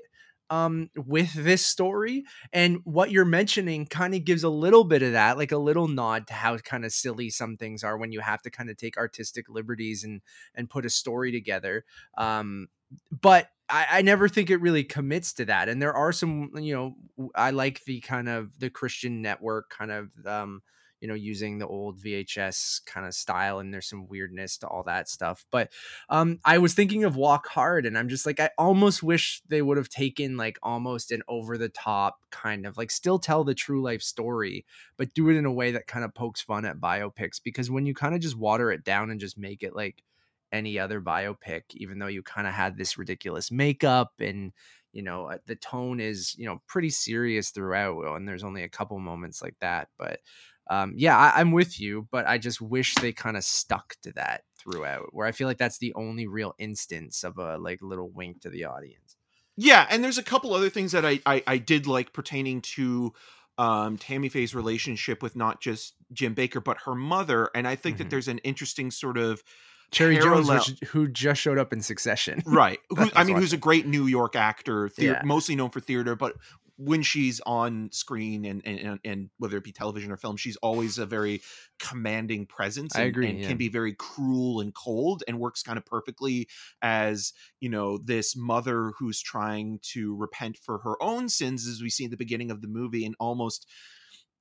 um 0.50 0.90
with 0.96 1.34
this 1.34 1.66
story 1.66 2.24
and 2.54 2.80
what 2.84 3.12
you're 3.12 3.26
mentioning 3.26 3.86
kind 3.86 4.16
of 4.16 4.26
gives 4.26 4.44
a 4.44 4.50
little 4.50 4.84
bit 4.84 5.02
of 5.04 5.12
that 5.14 5.38
like 5.38 5.52
a 5.52 5.58
little 5.58 5.88
nod 5.88 6.28
to 6.28 6.34
how 6.34 6.58
kind 6.58 6.86
of 6.86 6.92
silly 6.92 7.30
some 7.30 7.58
things 7.58 7.84
are 7.84 7.98
when 7.98 8.12
you 8.12 8.20
have 8.20 8.42
to 8.42 8.50
kind 8.50 8.70
of 8.70 8.78
take 8.78 8.98
artistic 8.98 9.48
liberties 9.50 10.04
and 10.04 10.22
and 10.56 10.70
put 10.70 10.86
a 10.86 10.90
story 10.90 11.32
together 11.32 11.86
um 12.18 12.68
but 13.12 13.50
I, 13.70 13.86
I 13.92 14.02
never 14.02 14.28
think 14.28 14.50
it 14.50 14.62
really 14.62 14.84
commits 14.84 15.34
to 15.34 15.46
that 15.46 15.70
and 15.70 15.82
there 15.82 15.94
are 15.94 16.12
some 16.12 16.52
you 16.56 16.74
know 16.74 16.96
I 17.36 17.52
like 17.52 17.84
the 17.86 18.00
kind 18.02 18.28
of 18.28 18.50
the 18.58 18.70
christian 18.70 19.22
network 19.22 19.70
kind 19.70 19.92
of 19.92 20.10
um 20.26 20.62
you 21.02 21.08
know 21.08 21.14
using 21.14 21.58
the 21.58 21.68
old 21.68 21.98
vhs 21.98 22.84
kind 22.86 23.06
of 23.06 23.14
style 23.14 23.60
and 23.60 23.74
there's 23.74 23.88
some 23.88 24.08
weirdness 24.08 24.58
to 24.58 24.68
all 24.68 24.84
that 24.84 25.10
stuff 25.10 25.46
but 25.52 25.72
um 26.10 26.40
i 26.46 26.58
was 26.58 26.74
thinking 26.74 27.04
of 27.04 27.16
walk 27.16 27.48
hard 27.48 27.86
and 27.86 27.98
i'm 27.98 28.10
just 28.10 28.26
like 28.26 28.40
i 28.40 28.50
almost 28.58 29.02
wish 29.02 29.42
they 29.48 29.62
would 29.62 29.78
have 29.78 29.90
taken 29.90 30.38
like 30.38 30.58
almost 30.64 31.12
an 31.12 31.22
over 31.28 31.58
the 31.58 31.70
top 31.70 32.20
kind 32.32 32.66
of 32.66 32.78
like 32.78 32.92
still 32.92 33.20
tell 33.20 33.44
the 33.44 33.56
true 33.56 33.82
life 33.82 34.02
story 34.02 34.66
but 34.98 35.14
do 35.14 35.30
it 35.30 35.36
in 35.36 35.46
a 35.46 35.52
way 35.52 35.72
that 35.72 35.88
kind 35.88 36.06
of 36.06 36.14
pokes 36.14 36.42
fun 36.42 36.66
at 36.66 36.80
biopics 36.80 37.42
because 37.44 37.72
when 37.72 37.86
you 37.86 37.94
kind 37.94 38.16
of 38.16 38.22
just 38.22 38.38
water 38.38 38.72
it 38.72 38.84
down 38.84 39.10
and 39.10 39.20
just 39.20 39.38
make 39.38 39.64
it 39.64 39.76
like 39.76 40.04
any 40.52 40.80
other 40.80 41.00
biopic 41.00 41.62
even 41.76 42.00
though 42.00 42.08
you 42.08 42.24
kind 42.24 42.48
of 42.48 42.54
had 42.54 42.78
this 42.78 42.98
ridiculous 42.98 43.52
makeup 43.52 44.14
and 44.20 44.52
you 44.92 45.04
know 45.04 45.28
uh, 45.28 45.38
the 45.46 45.56
tone 45.56 46.00
is 46.00 46.36
you 46.38 46.46
know 46.46 46.62
pretty 46.68 46.90
serious 46.90 47.52
throughout 47.52 48.16
and 48.16 48.28
there's 48.28 48.44
only 48.44 48.64
a 48.64 48.70
couple 48.70 48.98
moments 49.00 49.42
like 49.42 49.56
that 49.60 49.90
but 49.98 50.20
um 50.70 50.94
yeah 50.96 51.18
I, 51.18 51.40
i'm 51.40 51.52
with 51.52 51.80
you 51.80 52.08
but 52.12 52.28
i 52.28 52.38
just 52.38 52.62
wish 52.62 52.98
they 53.00 53.12
kind 53.14 53.38
of 53.38 53.44
stuck 53.44 53.96
to 54.04 54.12
that 54.14 54.44
throughout 54.58 55.14
where 55.14 55.28
i 55.28 55.32
feel 55.32 55.48
like 55.48 55.58
that's 55.58 55.80
the 55.80 55.94
only 55.96 56.28
real 56.28 56.54
instance 56.60 57.24
of 57.24 57.38
a 57.38 57.58
like 57.58 57.80
little 57.82 58.10
wink 58.10 58.42
to 58.42 58.50
the 58.50 58.66
audience 58.66 59.18
Yeah, 59.58 59.86
and 59.90 60.04
there's 60.04 60.18
a 60.18 60.24
couple 60.24 60.54
other 60.54 60.70
things 60.70 60.92
that 60.94 61.06
I 61.06 61.20
I, 61.26 61.44
I 61.46 61.58
did 61.58 61.88
like 61.88 62.14
pertaining 62.14 62.62
to 62.62 63.14
um 63.58 63.98
Tammy 63.98 64.30
Faye's 64.30 64.56
relationship 64.56 65.22
with 65.22 65.36
not 65.36 65.62
just 65.62 65.96
Jim 66.14 66.34
Bakker 66.36 66.64
but 66.64 66.78
her 66.86 66.96
mother, 66.96 67.50
and 67.54 67.68
I 67.68 67.76
think 67.76 67.98
Mhm. 67.98 67.98
that 67.98 68.10
there's 68.10 68.28
an 68.28 68.38
interesting 68.40 68.90
sort 68.92 69.18
of 69.18 69.44
cherry 69.92 70.18
jones 70.18 70.48
which, 70.50 70.76
who 70.90 71.08
just 71.08 71.42
showed 71.42 71.58
up 71.58 71.74
in 71.74 71.82
succession 71.82 72.44
right 72.46 72.80
who, 72.90 73.10
i 73.16 73.24
mean 73.24 73.36
who's 73.38 73.54
a 73.54 73.58
great 73.58 73.86
new 73.86 74.06
york 74.06 74.36
actor 74.36 74.90
Yeah. 74.98 75.22
mostly 75.24 75.56
known 75.56 75.70
for 75.70 75.80
theater 75.80 76.16
but 76.16 76.36
when 76.80 77.02
she's 77.02 77.42
on 77.46 77.90
screen 77.92 78.46
and, 78.46 78.62
and 78.66 79.00
and- 79.04 79.30
whether 79.38 79.58
it 79.58 79.64
be 79.66 79.72
television 79.72 80.12
or 80.12 80.18
film 80.18 80.38
she's 80.38 80.56
always 80.58 80.98
a 80.98 81.06
very 81.06 81.42
commanding 81.78 82.46
presence 82.46 82.96
I 82.96 83.02
and, 83.02 83.10
agree, 83.10 83.30
and 83.30 83.40
yeah. 83.40 83.48
can 83.50 83.58
be 83.58 83.68
very 83.68 83.94
cruel 83.94 84.62
and 84.62 84.74
cold 84.74 85.22
and 85.28 85.40
works 85.40 85.62
kind 85.62 85.78
of 85.78 85.86
perfectly 85.86 86.48
as 86.82 87.34
you 87.60 87.70
know 87.70 87.98
this 87.98 88.36
mother 88.36 88.94
who's 88.98 89.22
trying 89.22 89.80
to 89.94 90.16
repent 90.16 90.58
for 90.58 90.80
her 90.80 90.96
own 91.04 91.28
sins 91.28 91.68
as 91.68 91.82
we 91.82 91.90
see 91.90 92.06
in 92.06 92.12
the 92.12 92.18
beginning 92.18 92.50
of 92.50 92.62
the 92.62 92.68
movie 92.70 93.06
and 93.06 93.16
almost 93.20 93.68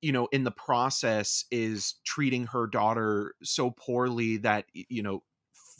you 0.00 0.12
know 0.12 0.28
in 0.30 0.44
the 0.44 0.52
process 0.52 1.44
is 1.50 1.96
treating 2.06 2.46
her 2.46 2.68
daughter 2.68 3.34
so 3.42 3.70
poorly 3.70 4.36
that 4.36 4.64
you 4.72 5.02
know 5.02 5.22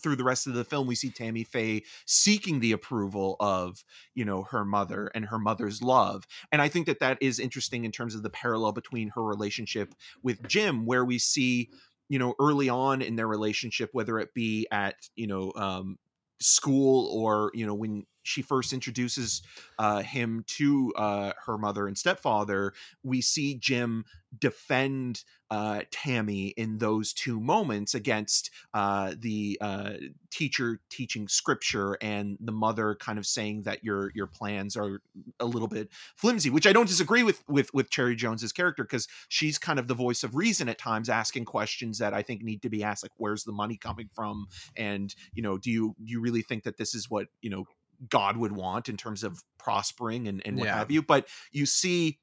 through 0.01 0.17
the 0.17 0.25
rest 0.25 0.47
of 0.47 0.55
the 0.55 0.65
film 0.65 0.87
we 0.87 0.95
see 0.95 1.11
Tammy 1.11 1.45
Faye 1.45 1.83
seeking 2.07 2.61
the 2.61 2.73
approval 2.73 3.37
of 3.41 3.85
you 4.15 4.25
know 4.25 4.43
her 4.45 4.65
mother 4.65 5.11
and 5.15 5.25
her 5.27 5.39
mother's 5.39 5.83
love 5.83 6.27
and 6.53 6.63
I 6.63 6.69
think 6.69 6.87
that 6.87 7.01
that 7.01 7.19
is 7.21 7.39
interesting 7.39 7.85
in 7.85 7.93
terms 7.93 8.15
of 8.15 8.23
the 8.23 8.31
parallel 8.31 8.73
between 8.73 9.09
her 9.11 9.23
relationship 9.23 9.95
with 10.23 10.47
Jim 10.49 10.87
where 10.87 11.05
we 11.05 11.19
see 11.19 11.71
you 12.09 12.19
know 12.19 12.35
early 12.41 12.69
on 12.69 13.03
in 13.03 13.17
their 13.17 13.29
relationship 13.29 13.91
whether 13.93 14.19
it 14.19 14.35
be 14.35 14.67
at 14.71 14.97
you 15.15 15.27
know 15.27 15.53
um 15.57 15.99
school 16.41 17.11
or 17.13 17.51
you 17.55 17.67
know 17.67 17.75
when 17.75 18.07
she 18.29 18.43
first 18.43 18.73
introduces 18.73 19.43
uh 19.79 20.03
him 20.03 20.45
to 20.47 20.93
uh 20.97 21.33
her 21.47 21.59
mother 21.59 21.87
and 21.87 21.97
stepfather 21.97 22.73
we 23.03 23.21
see 23.21 23.55
Jim 23.55 24.05
defend 24.37 25.25
uh, 25.51 25.81
Tammy 25.91 26.49
in 26.49 26.79
those 26.79 27.13
two 27.13 27.41
moments 27.41 27.95
against 27.95 28.51
uh, 28.75 29.15
the 29.19 29.57
uh, 29.61 29.93
teacher 30.31 30.81
teaching 30.91 31.27
scripture 31.27 31.97
and 32.03 32.37
the 32.41 32.53
mother 32.53 32.95
kind 32.97 33.19
of 33.19 33.27
saying 33.27 33.63
that 33.63 33.83
your 33.83 34.13
your 34.15 34.27
plans 34.27 34.77
are 34.77 35.01
a 35.41 35.47
little 35.47 35.69
bit 35.69 35.89
flimsy, 36.17 36.51
which 36.51 36.67
I 36.67 36.73
don't 36.73 36.89
disagree 36.89 37.23
with 37.23 37.43
with 37.49 37.73
with 37.73 37.89
Cherry 37.89 38.15
Jones's 38.15 38.53
character 38.53 38.85
because 38.85 39.09
she's 39.29 39.59
kind 39.59 39.79
of 39.79 39.89
the 39.89 39.95
voice 39.95 40.23
of 40.23 40.35
reason 40.35 40.69
at 40.69 40.79
times, 40.79 41.09
asking 41.09 41.47
questions 41.47 41.99
that 41.99 42.13
I 42.13 42.23
think 42.23 42.43
need 42.43 42.63
to 42.63 42.69
be 42.69 42.83
asked, 42.83 43.03
like 43.03 43.13
where's 43.17 43.45
the 43.45 43.53
money 43.53 43.79
coming 43.79 44.11
from, 44.15 44.49
and 44.77 45.15
you 45.33 45.43
know, 45.43 45.57
do 45.57 45.71
you 45.71 45.97
do 46.05 46.13
you 46.13 46.21
really 46.21 46.43
think 46.43 46.65
that 46.65 46.77
this 46.77 46.95
is 46.95 47.09
what 47.09 47.29
you 47.41 47.49
know 47.49 47.65
God 48.09 48.37
would 48.37 48.53
want 48.53 48.89
in 48.89 48.97
terms 48.97 49.25
of 49.25 49.43
prospering 49.59 50.29
and 50.29 50.43
and 50.47 50.59
what 50.59 50.69
Yeah. 50.69 50.75
have 50.75 50.91
you? 50.91 51.03
But 51.03 51.29
you 51.53 51.67
see 51.67 52.21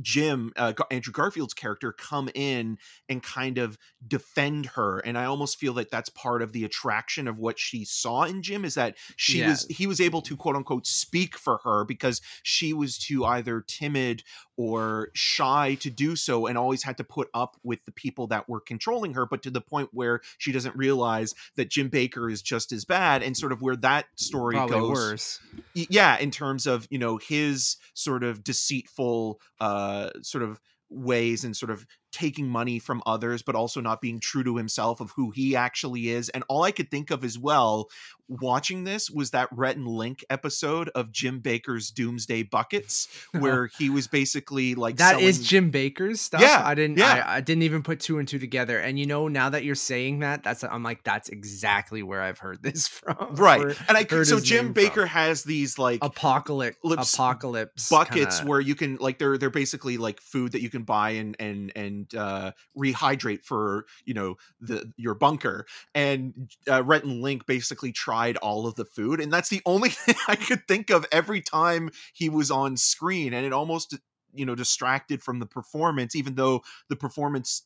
Jim, 0.00 0.52
uh, 0.56 0.72
Andrew 0.90 1.12
Garfield's 1.12 1.54
character, 1.54 1.92
come 1.92 2.28
in 2.34 2.78
and 3.08 3.22
kind 3.22 3.58
of 3.58 3.78
defend 4.06 4.66
her, 4.66 4.98
and 4.98 5.16
I 5.16 5.24
almost 5.24 5.56
feel 5.58 5.72
that 5.74 5.90
that's 5.90 6.08
part 6.08 6.42
of 6.42 6.52
the 6.52 6.64
attraction 6.64 7.28
of 7.28 7.38
what 7.38 7.60
she 7.60 7.84
saw 7.84 8.24
in 8.24 8.42
Jim 8.42 8.64
is 8.64 8.74
that 8.74 8.96
she 9.16 9.40
Yeah. 9.40 9.46
was 9.46 9.66
he 9.70 9.86
was 9.86 10.00
able 10.00 10.20
to 10.22 10.36
quote 10.36 10.56
unquote 10.56 10.86
speak 10.86 11.36
for 11.38 11.60
her 11.62 11.84
because 11.84 12.20
she 12.42 12.72
was 12.72 12.98
too 12.98 13.24
either 13.24 13.60
timid 13.60 14.24
or 14.56 15.08
shy 15.14 15.74
to 15.76 15.90
do 15.90 16.16
so, 16.16 16.46
and 16.46 16.56
always 16.56 16.82
had 16.82 16.96
to 16.98 17.04
put 17.04 17.28
up 17.34 17.56
with 17.62 17.84
the 17.84 17.92
people 17.92 18.26
that 18.28 18.48
were 18.48 18.60
controlling 18.60 19.14
her, 19.14 19.26
but 19.26 19.42
to 19.42 19.50
the 19.50 19.60
point 19.60 19.88
where 19.92 20.20
she 20.38 20.52
doesn't 20.52 20.76
realize 20.76 21.34
that 21.56 21.70
Jim 21.70 21.90
Bakker 21.90 22.30
is 22.30 22.42
just 22.42 22.72
as 22.72 22.84
bad, 22.84 23.22
and 23.22 23.36
sort 23.36 23.52
of 23.52 23.62
where 23.62 23.76
that 23.76 24.06
story 24.16 24.54
probably 24.54 24.78
goes 24.78 24.90
worse. 24.90 25.40
yeah 25.74 26.18
in 26.18 26.30
terms 26.30 26.66
of 26.66 26.86
you 26.90 26.98
know 26.98 27.16
his 27.16 27.76
sort 27.94 28.22
of 28.22 28.44
deceitful 28.44 29.40
uh 29.60 30.10
sort 30.22 30.44
of 30.44 30.60
ways 30.90 31.44
and 31.44 31.56
sort 31.56 31.70
of 31.70 31.86
taking 32.14 32.48
money 32.48 32.78
from 32.78 33.02
others 33.06 33.42
but 33.42 33.54
also 33.54 33.80
not 33.80 34.00
being 34.00 34.20
true 34.20 34.44
to 34.44 34.56
himself 34.56 35.00
of 35.00 35.10
who 35.16 35.30
he 35.32 35.54
actually 35.56 36.08
is 36.08 36.28
and 36.30 36.44
all 36.48 36.62
i 36.62 36.70
could 36.70 36.90
think 36.90 37.10
of 37.10 37.24
as 37.24 37.38
well 37.38 37.88
watching 38.26 38.84
this 38.84 39.10
was 39.10 39.32
that 39.32 39.48
Rhett 39.52 39.76
and 39.76 39.86
Link 39.86 40.24
episode 40.30 40.88
of 40.94 41.12
Jim 41.12 41.42
Bakker's 41.42 41.90
Doomsday 41.90 42.44
Buckets 42.44 43.06
where 43.32 43.66
he 43.66 43.90
was 43.90 44.06
basically 44.06 44.74
like 44.74 44.96
That 44.96 45.20
is 45.20 45.36
selling- 45.36 45.46
Jim 45.46 45.70
Bakker's 45.70 46.22
stuff. 46.22 46.40
Yeah, 46.40 46.62
I 46.64 46.74
didn't. 46.74 46.96
yeah. 46.96 47.22
I, 47.26 47.36
I 47.36 47.40
didn't 47.42 47.64
even 47.64 47.82
put 47.82 48.00
two 48.00 48.18
and 48.18 48.26
two 48.26 48.38
together. 48.38 48.78
And 48.78 48.98
you 48.98 49.04
know, 49.04 49.28
now 49.28 49.50
that 49.50 49.62
you're 49.64 49.74
saying 49.74 50.20
that, 50.20 50.42
that's 50.42 50.64
I'm 50.64 50.82
like, 50.82 51.04
that's 51.04 51.28
exactly 51.28 52.02
where 52.02 52.22
I've 52.22 52.38
heard 52.38 52.62
this 52.62 52.88
from. 52.88 53.34
right 53.34 53.60
or 53.60 53.74
and 53.88 53.98
i 53.98 54.06
heard 54.08 54.26
so 54.26 54.40
Jim 54.40 54.72
Bakker 54.72 54.92
from. 54.94 55.08
has 55.08 55.42
these 55.44 55.78
like 55.78 55.98
apocalypse, 56.02 56.78
apocalypse 56.82 57.90
buckets 57.90 58.36
kinda- 58.38 58.50
where 58.50 58.60
you 58.60 58.74
can 58.74 58.96
like 58.96 59.18
they're 59.18 59.36
they're 59.36 59.50
basically 59.50 59.98
like 59.98 60.18
food 60.22 60.52
that 60.52 60.62
you 60.62 60.70
can 60.70 60.82
buy 60.84 61.10
and 61.10 61.36
and 61.38 61.72
and 61.76 62.03
uh 62.16 62.52
rehydrate 62.76 63.42
for 63.44 63.86
you 64.04 64.14
know 64.14 64.36
the 64.60 64.92
your 64.96 65.14
bunker 65.14 65.66
and 65.94 66.50
uh, 66.68 66.82
Rhett 66.82 67.04
and 67.04 67.22
Link 67.22 67.46
basically 67.46 67.92
tried 67.92 68.36
all 68.38 68.66
of 68.66 68.74
the 68.74 68.84
food 68.84 69.20
and 69.20 69.32
that's 69.32 69.48
the 69.48 69.62
only 69.66 69.88
thing 69.90 70.14
I 70.28 70.36
could 70.36 70.66
think 70.68 70.90
of 70.90 71.06
every 71.12 71.40
time 71.40 71.90
he 72.12 72.28
was 72.28 72.50
on 72.50 72.76
screen 72.76 73.32
and 73.32 73.46
it 73.46 73.52
almost 73.52 73.96
you 74.32 74.44
know 74.44 74.54
distracted 74.54 75.22
from 75.22 75.38
the 75.38 75.46
performance 75.46 76.14
even 76.16 76.34
though 76.34 76.62
the 76.88 76.96
performance 76.96 77.62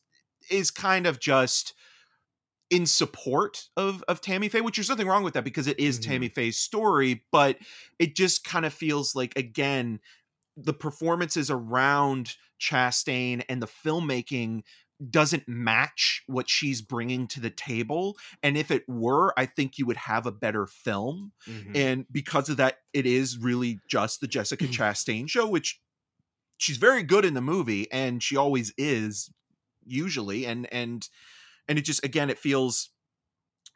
is 0.49 0.71
kind 0.71 1.05
of 1.05 1.19
just 1.19 1.73
in 2.69 2.85
support 2.85 3.67
of 3.77 4.03
of 4.07 4.21
Tammy 4.21 4.47
Faye, 4.47 4.61
which 4.61 4.77
there's 4.77 4.89
nothing 4.89 5.07
wrong 5.07 5.23
with 5.23 5.33
that 5.33 5.43
because 5.43 5.65
it 5.67 5.79
is 5.79 5.97
Mhm. 5.97 5.99
Tammy 5.99 6.29
Faye's 6.29 6.57
story, 6.59 7.25
but 7.31 7.57
it 7.97 8.15
just 8.15 8.43
kind 8.43 8.65
of 8.65 8.73
feels 8.73 9.15
like 9.15 9.35
again 9.37 9.99
the 10.63 10.73
performances 10.73 11.49
around 11.51 12.35
Chastain 12.59 13.43
and 13.49 13.61
the 13.61 13.67
filmmaking 13.67 14.63
doesn't 15.09 15.47
match 15.47 16.23
what 16.27 16.49
she's 16.49 16.81
bringing 16.81 17.25
to 17.25 17.39
the 17.39 17.49
table 17.49 18.17
and 18.43 18.57
if 18.57 18.69
it 18.69 18.83
were 18.89 19.33
i 19.39 19.45
think 19.45 19.77
you 19.77 19.85
would 19.85 19.95
have 19.95 20.25
a 20.25 20.31
better 20.31 20.67
film 20.67 21.31
Mhm. 21.47 21.73
and 21.73 22.05
because 22.11 22.49
of 22.49 22.57
that 22.57 22.79
it 22.91 23.05
is 23.05 23.37
really 23.37 23.79
just 23.89 24.19
the 24.19 24.27
jessica 24.27 24.67
chastain 24.67 25.29
show 25.29 25.47
which 25.47 25.79
she's 26.57 26.77
very 26.77 27.03
good 27.03 27.25
in 27.25 27.33
the 27.33 27.41
movie 27.41 27.91
and 27.91 28.23
she 28.23 28.37
always 28.37 28.73
is 28.77 29.31
usually 29.85 30.45
and 30.45 30.71
and 30.73 31.09
and 31.67 31.79
it 31.79 31.83
just 31.83 32.03
again 32.05 32.29
it 32.29 32.39
feels 32.39 32.91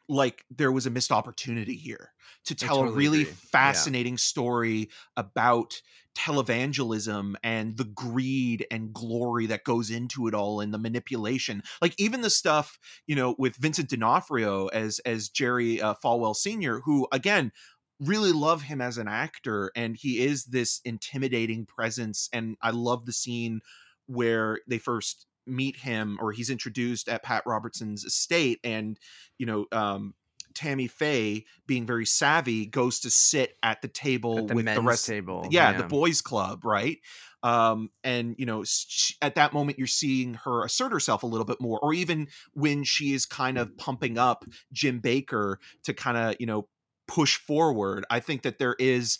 like 0.08 0.44
there 0.50 0.72
was 0.72 0.86
a 0.86 0.90
missed 0.90 1.10
opportunity 1.12 1.76
here 1.76 2.12
to 2.44 2.54
tell 2.54 2.80
a 2.80 2.86
really 2.86 3.24
agree. 3.24 3.30
Yeah. 3.30 3.32
fascinating 3.50 4.18
story 4.18 4.90
about 5.16 5.80
televangelism 6.14 7.34
and 7.42 7.76
the 7.76 7.84
greed 7.84 8.66
and 8.70 8.92
glory 8.92 9.46
that 9.46 9.64
goes 9.64 9.90
into 9.90 10.26
it 10.28 10.34
all 10.34 10.60
and 10.60 10.72
the 10.72 10.78
manipulation. 10.78 11.62
Like 11.82 11.94
even 11.98 12.20
the 12.20 12.30
stuff 12.30 12.78
you 13.06 13.16
know 13.16 13.34
with 13.38 13.56
vincent 13.56 13.88
d'onofrio 13.88 14.66
as 14.68 14.98
as 15.00 15.28
jerry 15.28 15.80
uh, 15.80 15.94
falwell 16.02 16.34
senior 16.36 16.80
who 16.80 17.06
again 17.12 17.52
really 18.00 18.32
love 18.32 18.62
him 18.62 18.80
as 18.80 18.98
an 18.98 19.08
actor 19.08 19.70
and 19.76 19.96
he 19.96 20.24
is 20.24 20.44
this 20.46 20.80
intimidating 20.84 21.64
presence 21.66 22.28
and 22.32 22.56
i 22.62 22.70
love 22.70 23.06
the 23.06 23.12
scene 23.12 23.60
where 24.06 24.58
they 24.68 24.78
first 24.78 25.26
meet 25.46 25.76
him 25.76 26.18
or 26.20 26.32
he's 26.32 26.50
introduced 26.50 27.08
at 27.08 27.22
pat 27.22 27.42
robertson's 27.46 28.04
estate 28.04 28.58
and 28.64 28.98
you 29.38 29.46
know 29.46 29.66
um 29.72 30.14
tammy 30.54 30.86
faye 30.86 31.44
being 31.66 31.86
very 31.86 32.06
savvy 32.06 32.66
goes 32.66 33.00
to 33.00 33.10
sit 33.10 33.56
at 33.62 33.82
the 33.82 33.88
table 33.88 34.38
At 34.38 34.48
the 34.48 34.54
with 34.54 34.66
the 34.66 34.82
rest 34.82 35.06
table. 35.06 35.48
yeah, 35.50 35.72
the 35.72 35.84
boys 35.84 36.20
club 36.20 36.64
right 36.64 36.98
um 37.42 37.90
and 38.02 38.34
you 38.38 38.46
know 38.46 38.64
sh- 38.64 39.12
at 39.20 39.34
that 39.34 39.52
moment 39.52 39.78
you're 39.78 39.86
seeing 39.86 40.34
her 40.34 40.64
assert 40.64 40.92
herself 40.92 41.22
a 41.22 41.26
little 41.26 41.44
bit 41.44 41.60
more 41.60 41.78
or 41.80 41.92
even 41.92 42.28
when 42.54 42.84
she 42.84 43.12
is 43.12 43.26
kind 43.26 43.58
of 43.58 43.76
pumping 43.76 44.16
up 44.16 44.44
jim 44.72 45.00
bakker 45.00 45.56
to 45.82 45.92
kind 45.92 46.16
of 46.16 46.36
you 46.40 46.46
know 46.46 46.68
push 47.06 47.36
forward 47.36 48.04
i 48.08 48.18
think 48.18 48.42
that 48.42 48.58
there 48.58 48.76
is 48.78 49.18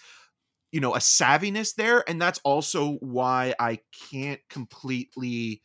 you 0.73 0.81
know 0.81 0.95
a 0.95 0.99
savviness 0.99 1.75
there 1.75 2.03
and 2.09 2.21
that's 2.21 2.41
also 2.45 2.95
why 2.95 3.55
i 3.59 3.79
can't 4.11 4.41
completely 4.49 5.63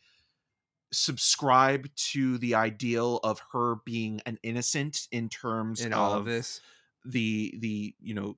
subscribe 0.92 1.88
to 1.94 2.38
the 2.38 2.54
ideal 2.54 3.18
of 3.22 3.40
her 3.52 3.76
being 3.84 4.20
an 4.26 4.38
innocent 4.42 5.06
in 5.12 5.28
terms 5.28 5.84
in 5.84 5.92
of 5.92 5.98
all 5.98 6.12
of 6.14 6.24
this. 6.24 6.60
the 7.04 7.54
the 7.60 7.94
you 8.00 8.14
know 8.14 8.36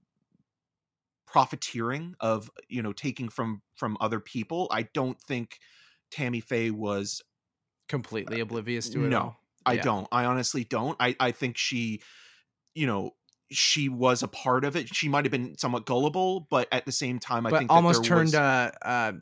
profiteering 1.26 2.14
of 2.20 2.50
you 2.68 2.82
know 2.82 2.92
taking 2.92 3.28
from 3.28 3.62
from 3.74 3.96
other 4.00 4.20
people 4.20 4.68
i 4.70 4.82
don't 4.82 5.18
think 5.22 5.58
tammy 6.10 6.40
faye 6.40 6.70
was 6.70 7.22
uh, 7.22 7.24
Completely 7.88 8.40
oblivious 8.40 8.88
to 8.90 9.04
it 9.04 9.08
no, 9.08 9.18
all. 9.18 9.36
i 9.64 9.74
Yeah. 9.74 9.82
don't 9.82 10.08
i 10.12 10.24
honestly 10.26 10.64
don't 10.64 10.96
i 11.00 11.16
i 11.20 11.30
think 11.32 11.56
she 11.56 12.02
you 12.74 12.86
know 12.86 13.12
she 13.54 13.88
was 13.88 14.22
a 14.22 14.28
part 14.28 14.64
of 14.64 14.76
it 14.76 14.94
she 14.94 15.08
might 15.08 15.24
have 15.24 15.32
been 15.32 15.56
somewhat 15.58 15.86
gullible 15.86 16.46
but 16.50 16.68
at 16.72 16.84
the 16.84 16.92
same 16.92 17.18
time 17.18 17.46
i 17.46 17.50
but 17.50 17.58
think 17.58 17.70
that 17.70 17.74
almost 17.74 18.04
turned 18.04 18.32
was, 18.32 18.34
uh 18.34 18.70
uh 18.82 19.12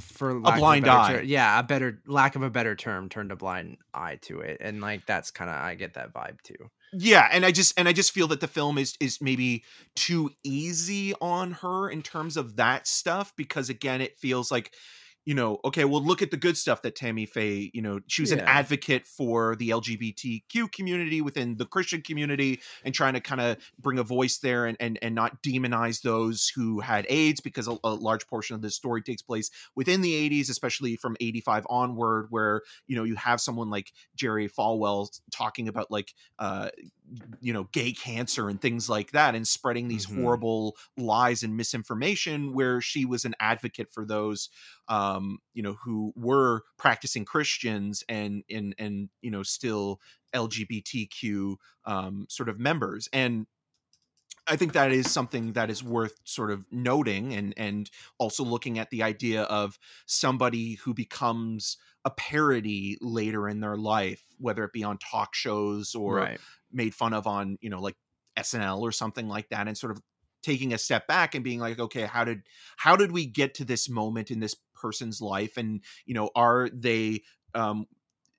for 0.00 0.38
lack 0.40 0.58
blind 0.58 0.86
a 0.86 0.90
eye. 0.90 1.20
yeah 1.24 1.58
a 1.58 1.62
better 1.62 2.00
lack 2.06 2.36
of 2.36 2.42
a 2.42 2.50
better 2.50 2.74
term 2.74 3.08
turned 3.08 3.32
a 3.32 3.36
blind 3.36 3.76
eye 3.94 4.18
to 4.22 4.40
it 4.40 4.58
and 4.60 4.80
like 4.80 5.06
that's 5.06 5.30
kind 5.30 5.50
of 5.50 5.56
i 5.56 5.74
get 5.74 5.94
that 5.94 6.12
vibe 6.12 6.40
too 6.42 6.70
yeah 6.92 7.28
and 7.32 7.44
i 7.44 7.50
just 7.50 7.78
and 7.78 7.88
i 7.88 7.92
just 7.92 8.12
feel 8.12 8.28
that 8.28 8.40
the 8.40 8.48
film 8.48 8.78
is 8.78 8.96
is 9.00 9.20
maybe 9.20 9.64
too 9.94 10.30
easy 10.44 11.14
on 11.20 11.52
her 11.52 11.90
in 11.90 12.02
terms 12.02 12.36
of 12.36 12.56
that 12.56 12.86
stuff 12.86 13.34
because 13.36 13.68
again 13.68 14.00
it 14.00 14.16
feels 14.18 14.50
like 14.50 14.72
you 15.28 15.34
know 15.34 15.60
okay 15.62 15.84
well 15.84 16.02
look 16.02 16.22
at 16.22 16.30
the 16.30 16.38
good 16.38 16.56
stuff 16.56 16.80
that 16.80 16.96
tammy 16.96 17.26
faye 17.26 17.70
you 17.74 17.82
know 17.82 18.00
she 18.06 18.22
was 18.22 18.32
an 18.32 18.40
advocate 18.40 19.06
for 19.06 19.56
the 19.56 19.68
lgbtq 19.68 20.72
community 20.72 21.20
within 21.20 21.54
the 21.58 21.66
christian 21.66 22.00
community 22.00 22.58
and 22.82 22.94
trying 22.94 23.12
to 23.12 23.20
kind 23.20 23.38
of 23.38 23.58
bring 23.78 23.98
a 23.98 24.02
voice 24.02 24.38
there 24.38 24.64
and, 24.64 24.78
and 24.80 24.98
and 25.02 25.14
not 25.14 25.42
demonize 25.42 26.00
those 26.00 26.50
who 26.56 26.80
had 26.80 27.04
aids 27.10 27.42
because 27.42 27.68
a, 27.68 27.76
a 27.84 27.90
large 27.90 28.26
portion 28.26 28.56
of 28.56 28.62
this 28.62 28.74
story 28.74 29.02
takes 29.02 29.20
place 29.20 29.50
within 29.76 30.00
the 30.00 30.30
80s 30.30 30.48
especially 30.48 30.96
from 30.96 31.14
85 31.20 31.66
onward 31.68 32.28
where 32.30 32.62
you 32.86 32.96
know 32.96 33.04
you 33.04 33.16
have 33.16 33.38
someone 33.38 33.68
like 33.68 33.92
jerry 34.16 34.48
falwell 34.48 35.10
talking 35.30 35.68
about 35.68 35.90
like 35.90 36.14
uh 36.38 36.70
you 37.40 37.52
know 37.52 37.64
gay 37.72 37.92
cancer 37.92 38.48
and 38.48 38.60
things 38.60 38.88
like 38.88 39.12
that 39.12 39.34
and 39.34 39.46
spreading 39.48 39.88
these 39.88 40.04
Mhm. 40.04 40.14
horrible 40.14 40.76
lies 40.96 41.42
and 41.42 41.56
misinformation 41.56 42.52
where 42.52 42.80
she 42.80 43.04
was 43.04 43.24
an 43.24 43.34
advocate 43.40 43.92
for 43.92 44.04
those 44.04 44.48
um 44.88 45.38
you 45.54 45.62
know 45.62 45.74
who 45.74 46.12
were 46.16 46.62
practicing 46.76 47.24
christians 47.24 48.04
and 48.08 48.44
and 48.50 48.74
and 48.78 49.08
you 49.22 49.30
know 49.30 49.42
still 49.42 50.00
lgbtq 50.34 51.56
um 51.84 52.26
sort 52.28 52.48
of 52.48 52.58
members 52.58 53.08
and 53.12 53.46
I 54.46 54.56
think 54.56 54.72
that 54.72 54.92
is 54.92 55.10
something 55.10 55.52
that 55.52 55.68
is 55.70 55.82
worth 55.84 56.20
sort 56.24 56.50
of 56.50 56.64
noting 56.72 57.34
and 57.34 57.52
and 57.56 57.90
also 58.18 58.44
looking 58.44 58.78
at 58.78 58.90
the 58.90 59.02
idea 59.02 59.42
of 59.44 59.78
somebody 60.06 60.74
who 60.74 60.94
becomes 60.94 61.76
a 62.04 62.10
parody 62.10 62.96
later 63.02 63.48
in 63.48 63.60
their 63.60 63.76
life, 63.76 64.24
whether 64.38 64.64
it 64.64 64.72
be 64.72 64.82
on 64.84 64.98
talk 64.98 65.34
shows 65.34 65.94
or 65.94 66.30
right 66.30 66.40
made 66.72 66.94
fun 66.94 67.12
of 67.14 67.26
on, 67.26 67.58
you 67.60 67.70
know, 67.70 67.80
like 67.80 67.96
SNL 68.38 68.80
or 68.80 68.92
something 68.92 69.28
like 69.28 69.48
that, 69.50 69.66
and 69.68 69.76
sort 69.76 69.92
of 69.92 70.00
taking 70.42 70.72
a 70.72 70.78
step 70.78 71.06
back 71.08 71.34
and 71.34 71.42
being 71.42 71.58
like, 71.58 71.78
okay, 71.78 72.02
how 72.02 72.24
did 72.24 72.42
how 72.76 72.96
did 72.96 73.12
we 73.12 73.26
get 73.26 73.54
to 73.54 73.64
this 73.64 73.88
moment 73.88 74.30
in 74.30 74.40
this 74.40 74.54
person's 74.74 75.20
life? 75.20 75.56
And, 75.56 75.82
you 76.06 76.14
know, 76.14 76.30
are 76.34 76.68
they 76.72 77.22
um 77.54 77.86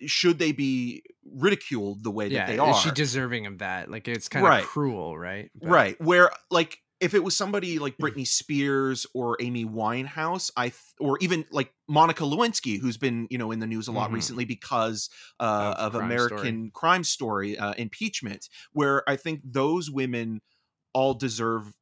should 0.06 0.39
they 0.39 0.54
be 0.54 1.04
ridiculed 1.30 2.04
the 2.04 2.12
way 2.12 2.28
yeah 2.28 2.46
that 2.46 2.52
they 2.54 2.58
are? 2.58 2.72
is 2.72 2.78
she 2.78 2.92
deserving 2.92 3.46
of 3.48 3.58
that 3.58 3.92
like 3.92 4.08
it's 4.08 4.30
kind 4.30 4.46
of 4.48 4.63
cruel 4.63 5.18
right 5.18 5.52
But- 5.56 5.70
right 5.70 6.02
where 6.02 6.32
like 6.50 6.80
if 7.00 7.14
it 7.14 7.24
was 7.24 7.36
somebody 7.36 7.80
like 7.80 8.00
britney 8.00 8.28
spears 8.28 9.06
or 9.14 9.38
amy 9.42 9.66
winehouse 9.66 10.52
i 10.58 10.70
th- 10.70 10.82
or 11.00 11.18
even 11.20 11.46
like 11.52 11.74
monica 11.88 12.24
lewinsky 12.24 12.80
who's 12.80 12.98
been 12.98 13.28
you 13.30 13.38
know 13.38 13.52
in 13.52 13.60
the 13.60 13.68
news 13.68 13.88
a 13.88 13.92
lot 13.92 14.12
Mhm. 14.12 14.12
recently 14.12 14.46
because 14.46 15.10
uh, 15.40 15.76
Of 15.78 15.96
Crime 15.96 15.96
american 15.96 16.72
crime 16.72 17.04
story 17.04 17.58
uh, 17.58 17.74
impeachment 17.74 18.50
where 18.74 19.08
i 19.10 19.16
think 19.16 19.42
those 19.44 19.90
women 19.90 20.42
all 20.94 21.14
deserve 21.14 21.74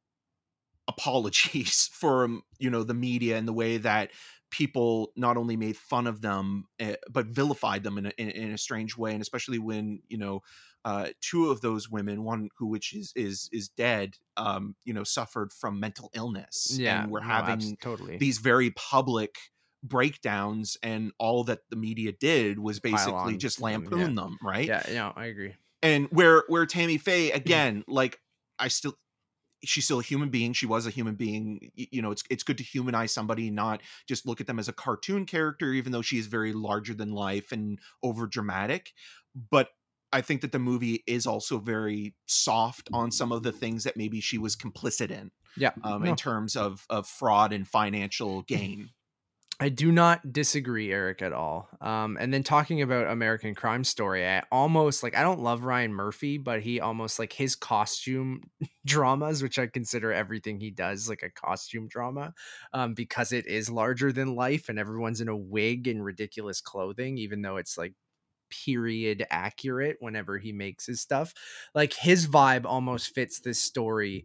apologies 0.86 1.88
for 1.92 2.28
you 2.58 2.70
know 2.70 2.82
the 2.82 2.94
media 2.94 3.36
and 3.36 3.46
the 3.46 3.52
way 3.52 3.76
that 3.76 4.10
people 4.50 5.12
not 5.14 5.36
only 5.36 5.56
made 5.56 5.76
fun 5.76 6.06
of 6.06 6.22
them 6.22 6.64
eh, 6.78 6.96
but 7.10 7.26
vilified 7.26 7.82
them 7.82 7.98
in 7.98 8.06
a, 8.06 8.10
in, 8.16 8.30
in 8.30 8.50
a 8.52 8.58
strange 8.58 8.96
way 8.96 9.12
and 9.12 9.20
especially 9.20 9.58
when 9.58 10.00
you 10.08 10.16
know 10.16 10.40
uh, 10.84 11.08
two 11.20 11.50
of 11.50 11.60
those 11.60 11.90
women 11.90 12.24
one 12.24 12.48
who 12.58 12.66
which 12.66 12.94
is 12.94 13.12
is 13.16 13.48
is 13.52 13.68
dead 13.68 14.14
um 14.36 14.74
you 14.84 14.94
know 14.94 15.04
suffered 15.04 15.52
from 15.52 15.80
mental 15.80 16.10
illness 16.14 16.76
yeah 16.78 17.02
and 17.02 17.10
we're 17.10 17.20
no, 17.20 17.26
having 17.26 17.76
totally 17.82 18.16
these 18.16 18.38
very 18.38 18.70
public 18.70 19.36
breakdowns 19.82 20.76
and 20.82 21.12
all 21.18 21.44
that 21.44 21.60
the 21.70 21.76
media 21.76 22.12
did 22.12 22.58
was 22.58 22.80
basically 22.80 23.36
just 23.36 23.56
to 23.56 23.62
them, 23.62 23.70
yeah. 23.70 23.78
lampoon 23.78 24.14
them 24.14 24.38
right 24.42 24.66
yeah 24.66 24.82
no 24.92 25.12
i 25.16 25.26
agree 25.26 25.54
and 25.82 26.08
where 26.10 26.44
where 26.48 26.66
Tammy 26.66 26.98
Faye 26.98 27.30
again, 27.32 27.84
like 27.86 28.20
I 28.58 28.68
still 28.68 28.94
she's 29.64 29.84
still 29.84 30.00
a 30.00 30.04
human 30.04 30.28
being. 30.30 30.52
She 30.52 30.66
was 30.66 30.86
a 30.86 30.90
human 30.90 31.14
being. 31.14 31.70
You 31.74 32.02
know, 32.02 32.10
it's 32.10 32.22
it's 32.30 32.42
good 32.42 32.58
to 32.58 32.64
humanize 32.64 33.12
somebody, 33.12 33.50
not 33.50 33.80
just 34.06 34.26
look 34.26 34.40
at 34.40 34.46
them 34.46 34.58
as 34.58 34.68
a 34.68 34.72
cartoon 34.72 35.26
character, 35.26 35.72
even 35.72 35.92
though 35.92 36.02
she 36.02 36.18
is 36.18 36.26
very 36.26 36.52
larger 36.52 36.94
than 36.94 37.12
life 37.12 37.52
and 37.52 37.78
over 38.02 38.26
dramatic. 38.26 38.92
But 39.50 39.68
I 40.12 40.20
think 40.20 40.40
that 40.40 40.52
the 40.52 40.58
movie 40.58 41.02
is 41.06 41.26
also 41.26 41.58
very 41.58 42.14
soft 42.26 42.88
on 42.92 43.10
some 43.10 43.32
of 43.32 43.42
the 43.42 43.52
things 43.52 43.84
that 43.84 43.96
maybe 43.96 44.20
she 44.20 44.38
was 44.38 44.56
complicit 44.56 45.10
in, 45.10 45.30
yeah 45.56 45.72
um, 45.84 46.02
no. 46.02 46.10
in 46.10 46.16
terms 46.16 46.56
of 46.56 46.86
of 46.90 47.06
fraud 47.06 47.52
and 47.52 47.66
financial 47.66 48.42
gain. 48.42 48.90
I 49.60 49.70
do 49.70 49.90
not 49.90 50.32
disagree, 50.32 50.92
Eric, 50.92 51.20
at 51.20 51.32
all. 51.32 51.68
Um, 51.80 52.16
and 52.20 52.32
then 52.32 52.44
talking 52.44 52.80
about 52.80 53.08
American 53.08 53.56
Crime 53.56 53.82
Story, 53.82 54.24
I 54.24 54.44
almost 54.52 55.02
like 55.02 55.16
I 55.16 55.22
don't 55.22 55.40
love 55.40 55.64
Ryan 55.64 55.92
Murphy, 55.92 56.38
but 56.38 56.60
he 56.60 56.78
almost 56.78 57.18
like 57.18 57.32
his 57.32 57.56
costume 57.56 58.42
dramas, 58.86 59.42
which 59.42 59.58
I 59.58 59.66
consider 59.66 60.12
everything 60.12 60.60
he 60.60 60.70
does 60.70 61.08
like 61.08 61.24
a 61.24 61.30
costume 61.30 61.88
drama, 61.88 62.34
um, 62.72 62.94
because 62.94 63.32
it 63.32 63.48
is 63.48 63.68
larger 63.68 64.12
than 64.12 64.36
life 64.36 64.68
and 64.68 64.78
everyone's 64.78 65.20
in 65.20 65.28
a 65.28 65.36
wig 65.36 65.88
and 65.88 66.04
ridiculous 66.04 66.60
clothing, 66.60 67.18
even 67.18 67.42
though 67.42 67.56
it's 67.56 67.76
like 67.76 67.94
period 68.50 69.26
accurate 69.30 69.96
whenever 70.00 70.38
he 70.38 70.52
makes 70.52 70.86
his 70.86 71.00
stuff. 71.00 71.34
Like 71.74 71.92
his 71.92 72.26
vibe 72.26 72.64
almost 72.64 73.14
fits 73.14 73.40
this 73.40 73.58
story 73.58 74.24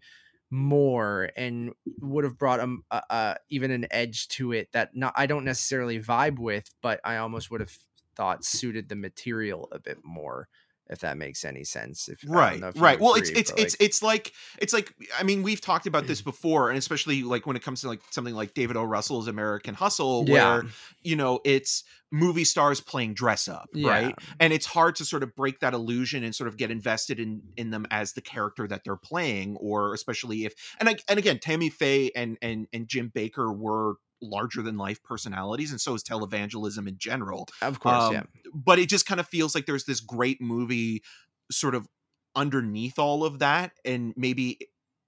more 0.49 1.31
and 1.35 1.73
would 1.99 2.23
have 2.23 2.37
brought 2.37 2.59
a, 2.59 2.77
uh, 2.91 3.01
uh 3.09 3.35
even 3.49 3.71
an 3.71 3.87
edge 3.89 4.27
to 4.27 4.51
it 4.51 4.69
that 4.71 4.95
not 4.95 5.13
I 5.15 5.25
don't 5.25 5.45
necessarily 5.45 5.99
vibe 5.99 6.37
with, 6.37 6.69
but 6.81 6.99
I 7.03 7.17
almost 7.17 7.49
would 7.49 7.61
have 7.61 7.75
thought 8.15 8.45
suited 8.45 8.89
the 8.89 8.95
material 8.95 9.67
a 9.71 9.79
bit 9.79 9.97
more 10.03 10.47
if 10.93 10.99
that 10.99 11.17
makes 11.17 11.43
any 11.43 11.63
sense. 11.63 12.07
If 12.07 12.19
right 12.25 12.61
if 12.61 12.79
right 12.79 12.99
well 12.99 13.15
it's 13.15 13.29
agree, 13.29 13.41
it's 13.41 13.51
it's 13.57 13.73
like- 13.73 13.81
it's 13.81 14.03
like 14.03 14.33
it's 14.59 14.73
like 14.73 14.93
i 15.19 15.23
mean 15.23 15.43
we've 15.43 15.61
talked 15.61 15.87
about 15.87 16.07
this 16.07 16.21
mm. 16.21 16.25
before 16.25 16.69
and 16.69 16.77
especially 16.77 17.23
like 17.23 17.45
when 17.45 17.55
it 17.55 17.63
comes 17.63 17.81
to 17.81 17.87
like 17.87 18.01
something 18.11 18.35
like 18.35 18.53
david 18.53 18.77
o 18.77 18.83
russell's 18.83 19.27
american 19.27 19.73
hustle 19.73 20.25
Yeah. 20.27 20.33
where 20.33 20.63
you 21.01 21.15
know 21.15 21.39
it's 21.43 21.83
movie 22.11 22.43
stars 22.43 22.79
playing 22.79 23.15
dress 23.15 23.47
up 23.47 23.69
right 23.75 24.15
and 24.39 24.53
it's 24.53 24.67
hard 24.67 24.95
to 24.97 25.05
sort 25.05 25.23
of 25.23 25.35
break 25.35 25.59
that 25.61 25.73
illusion 25.73 26.23
and 26.23 26.35
sort 26.35 26.47
of 26.47 26.57
get 26.57 26.69
invested 26.69 27.19
in 27.19 27.41
in 27.57 27.71
them 27.71 27.87
as 27.89 28.13
the 28.13 28.21
character 28.21 28.67
that 28.67 28.83
they're 28.83 28.95
playing 28.95 29.57
or 29.57 29.93
especially 29.93 30.45
if 30.45 30.53
and 30.79 30.89
I, 30.89 30.95
and 31.09 31.17
again 31.17 31.39
tammy 31.39 31.69
faye 31.69 32.11
and 32.15 32.37
and 32.41 32.67
and 32.71 32.87
jim 32.87 33.11
bakker 33.13 33.55
were 33.55 33.95
larger 34.23 34.61
than 34.61 34.77
life 34.77 35.01
personalities 35.03 35.71
and 35.71 35.81
so 35.81 35.93
is 35.93 36.03
televangelism 36.03 36.87
in 36.87 36.97
general 36.97 37.47
Of 37.61 37.79
course, 37.79 38.03
um, 38.03 38.13
yeah. 38.13 38.23
but 38.53 38.79
it 38.79 38.89
just 38.89 39.05
kind 39.05 39.19
of 39.19 39.27
feels 39.27 39.53
like 39.53 39.65
there's 39.65 39.85
this 39.85 39.99
great 39.99 40.41
movie 40.41 41.03
sort 41.51 41.75
of 41.75 41.87
underneath 42.35 42.97
all 42.97 43.23
of 43.23 43.39
that 43.39 43.73
and 43.85 44.13
maybe 44.17 44.57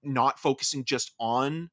not 0.04 0.40
focusing 0.40 0.86
just 0.86 1.12
on 1.20 1.70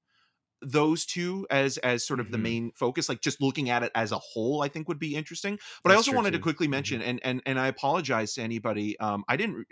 those 0.63 1.05
two 1.07 1.47
as 1.51 1.77
as 1.79 2.07
sort 2.07 2.21
of 2.21 2.31
the 2.31 2.39
Mhm. 2.39 2.43
main 2.43 2.73
focus 2.73 3.09
like 3.09 3.21
just 3.21 3.41
looking 3.43 3.71
at 3.71 3.83
it 3.83 3.91
as 3.95 4.13
a 4.13 4.19
whole 4.19 4.63
i 4.63 4.69
think 4.69 4.89
would 4.89 4.99
be 4.99 5.15
interesting 5.15 5.59
but 5.83 5.93
i 5.93 5.95
also 5.97 6.13
wanted 6.13 6.31
to 6.33 6.39
too. 6.39 6.43
quickly 6.43 6.69
Mhm. 6.69 6.71
mention 6.71 7.03
and 7.03 7.21
and 7.25 7.43
and 7.47 7.59
i 7.59 7.67
apologize 7.67 8.35
to 8.35 8.43
anybody 8.43 8.99
um 9.01 9.25
i 9.29 9.37
didn't 9.37 9.67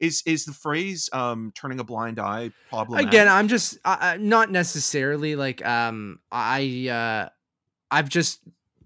is 0.00 0.22
is 0.26 0.44
the 0.44 0.52
phrase 0.52 1.08
um 1.12 1.52
turning 1.54 1.80
a 1.80 1.84
blind 1.84 2.18
eye 2.18 2.50
problematic 2.68 3.08
Again, 3.08 3.28
I'm 3.28 3.48
just 3.48 3.78
uh, 3.84 4.16
not 4.20 4.50
necessarily 4.50 5.36
like 5.36 5.64
um 5.66 6.20
I 6.30 6.88
uh 6.88 7.28
I've 7.90 8.08
just 8.08 8.40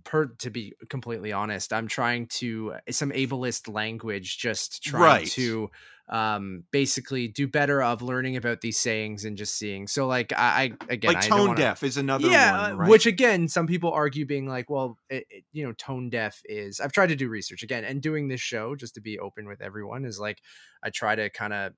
per 0.08 0.26
to 0.38 0.50
be 0.50 0.72
completely 0.88 1.32
honest, 1.32 1.72
I'm 1.72 1.86
trying 1.86 2.26
to 2.40 2.72
uh, 2.74 2.92
some 2.92 3.10
ableist 3.12 3.72
language 3.72 4.38
just 4.38 4.82
trying 4.82 5.02
Right. 5.02 5.26
to 5.32 5.70
um 6.10 6.64
basically 6.72 7.28
do 7.28 7.46
better 7.46 7.82
of 7.82 8.00
learning 8.00 8.36
about 8.38 8.62
these 8.62 8.78
sayings 8.78 9.26
and 9.26 9.36
just 9.36 9.58
seeing. 9.58 9.86
So 9.86 10.06
like 10.06 10.32
I, 10.32 10.72
I 10.88 10.92
again 10.94 11.12
like 11.12 11.24
I 11.24 11.28
tone 11.28 11.48
wanna- 11.48 11.56
deaf 11.60 11.82
is 11.82 11.98
another 11.98 12.28
yeah, 12.28 12.58
one 12.62 12.72
uh, 12.72 12.76
right 12.76 12.88
which 12.88 13.04
again, 13.04 13.46
some 13.48 13.66
people 13.66 13.92
argue 13.92 14.24
being 14.24 14.48
like, 14.48 14.70
well, 14.70 14.96
it, 15.10 15.26
it- 15.28 15.44
you 15.52 15.66
know, 15.66 15.72
tone 15.74 16.08
deaf 16.08 16.40
is. 16.46 16.80
I've 16.80 16.92
tried 16.92 17.08
to 17.08 17.16
do 17.16 17.28
research 17.28 17.62
again, 17.62 17.84
and 17.84 18.00
doing 18.00 18.28
this 18.28 18.40
show 18.40 18.74
just 18.74 18.94
to 18.94 19.02
be 19.02 19.18
open 19.18 19.46
with 19.46 19.60
everyone 19.60 20.06
is 20.06 20.18
like, 20.18 20.40
I 20.82 20.88
try 20.88 21.14
to 21.14 21.28
kind 21.28 21.52
of, 21.52 21.74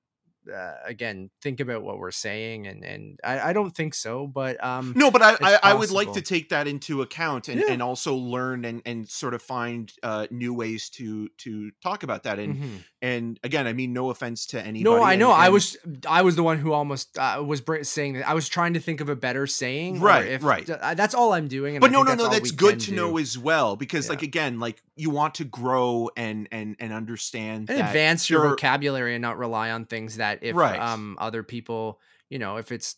uh, 0.53 0.73
again, 0.85 1.29
think 1.41 1.59
about 1.59 1.83
what 1.83 1.97
we're 1.97 2.11
saying, 2.11 2.67
and 2.67 2.83
and 2.83 3.19
I, 3.23 3.49
I 3.49 3.53
don't 3.53 3.75
think 3.75 3.93
so, 3.93 4.27
but 4.27 4.63
um, 4.63 4.93
No, 4.95 5.11
but 5.11 5.21
I, 5.21 5.37
I, 5.41 5.59
I 5.63 5.73
would 5.73 5.91
like 5.91 6.13
to 6.13 6.21
take 6.21 6.49
that 6.49 6.67
into 6.67 7.01
account 7.01 7.47
and, 7.47 7.59
Yeah. 7.59 7.71
and 7.71 7.81
also 7.81 8.15
learn 8.15 8.65
and, 8.65 8.81
and 8.85 9.07
sort 9.07 9.33
of 9.33 9.41
find 9.41 9.91
uh, 10.03 10.27
new 10.31 10.53
ways 10.53 10.89
to 10.91 11.29
to 11.39 11.71
talk 11.83 12.03
about 12.03 12.23
that. 12.23 12.39
And 12.39 12.55
mhm. 12.55 12.83
And 13.01 13.39
again, 13.43 13.65
I 13.67 13.73
mean, 13.73 13.93
no 13.93 14.09
offense 14.11 14.45
to 14.47 14.59
anybody. 14.61 14.83
no, 14.83 15.01
I 15.01 15.13
and- 15.13 15.19
know. 15.19 15.31
I 15.31 15.49
was 15.49 15.75
I 16.07 16.21
was 16.21 16.35
the 16.35 16.43
one 16.43 16.59
who 16.59 16.71
almost 16.73 17.17
uh, 17.17 17.43
was 17.45 17.61
saying 17.83 18.13
that. 18.13 18.29
I 18.29 18.33
was 18.33 18.47
trying 18.47 18.73
to 18.75 18.79
think 18.79 19.01
of 19.01 19.09
a 19.09 19.15
better 19.15 19.47
saying, 19.47 19.99
Right, 19.99 20.27
if- 20.27 20.43
right. 20.43 20.69
uh, 20.69 20.93
that's 20.93 21.15
all 21.15 21.33
I'm 21.33 21.47
doing. 21.47 21.75
And 21.75 21.81
but 21.81 21.91
no, 21.91 22.03
no, 22.03 22.09
that's 22.11 22.23
no. 22.23 22.29
That's 22.29 22.51
good 22.51 22.79
to 22.81 22.89
do. 22.91 22.95
know 22.95 23.17
as 23.17 23.37
well 23.37 23.75
because, 23.75 24.05
Yeah. 24.05 24.11
like, 24.11 24.21
again, 24.21 24.59
like 24.59 24.81
you 24.95 25.09
want 25.09 25.35
to 25.35 25.43
grow 25.45 26.09
and 26.15 26.47
and 26.51 26.75
and 26.79 26.93
understand 26.93 27.69
and 27.69 27.79
that 27.79 27.87
advance 27.89 28.29
your 28.29 28.47
vocabulary 28.49 29.15
and 29.15 29.21
not 29.21 29.37
rely 29.37 29.71
on 29.71 29.85
things 29.85 30.17
that 30.17 30.39
if 30.43 30.55
Right. 30.55 30.79
um 30.79 31.17
other 31.19 31.41
people 31.43 31.99
you 32.29 32.37
know 32.39 32.57
if 32.57 32.71
it's 32.71 32.95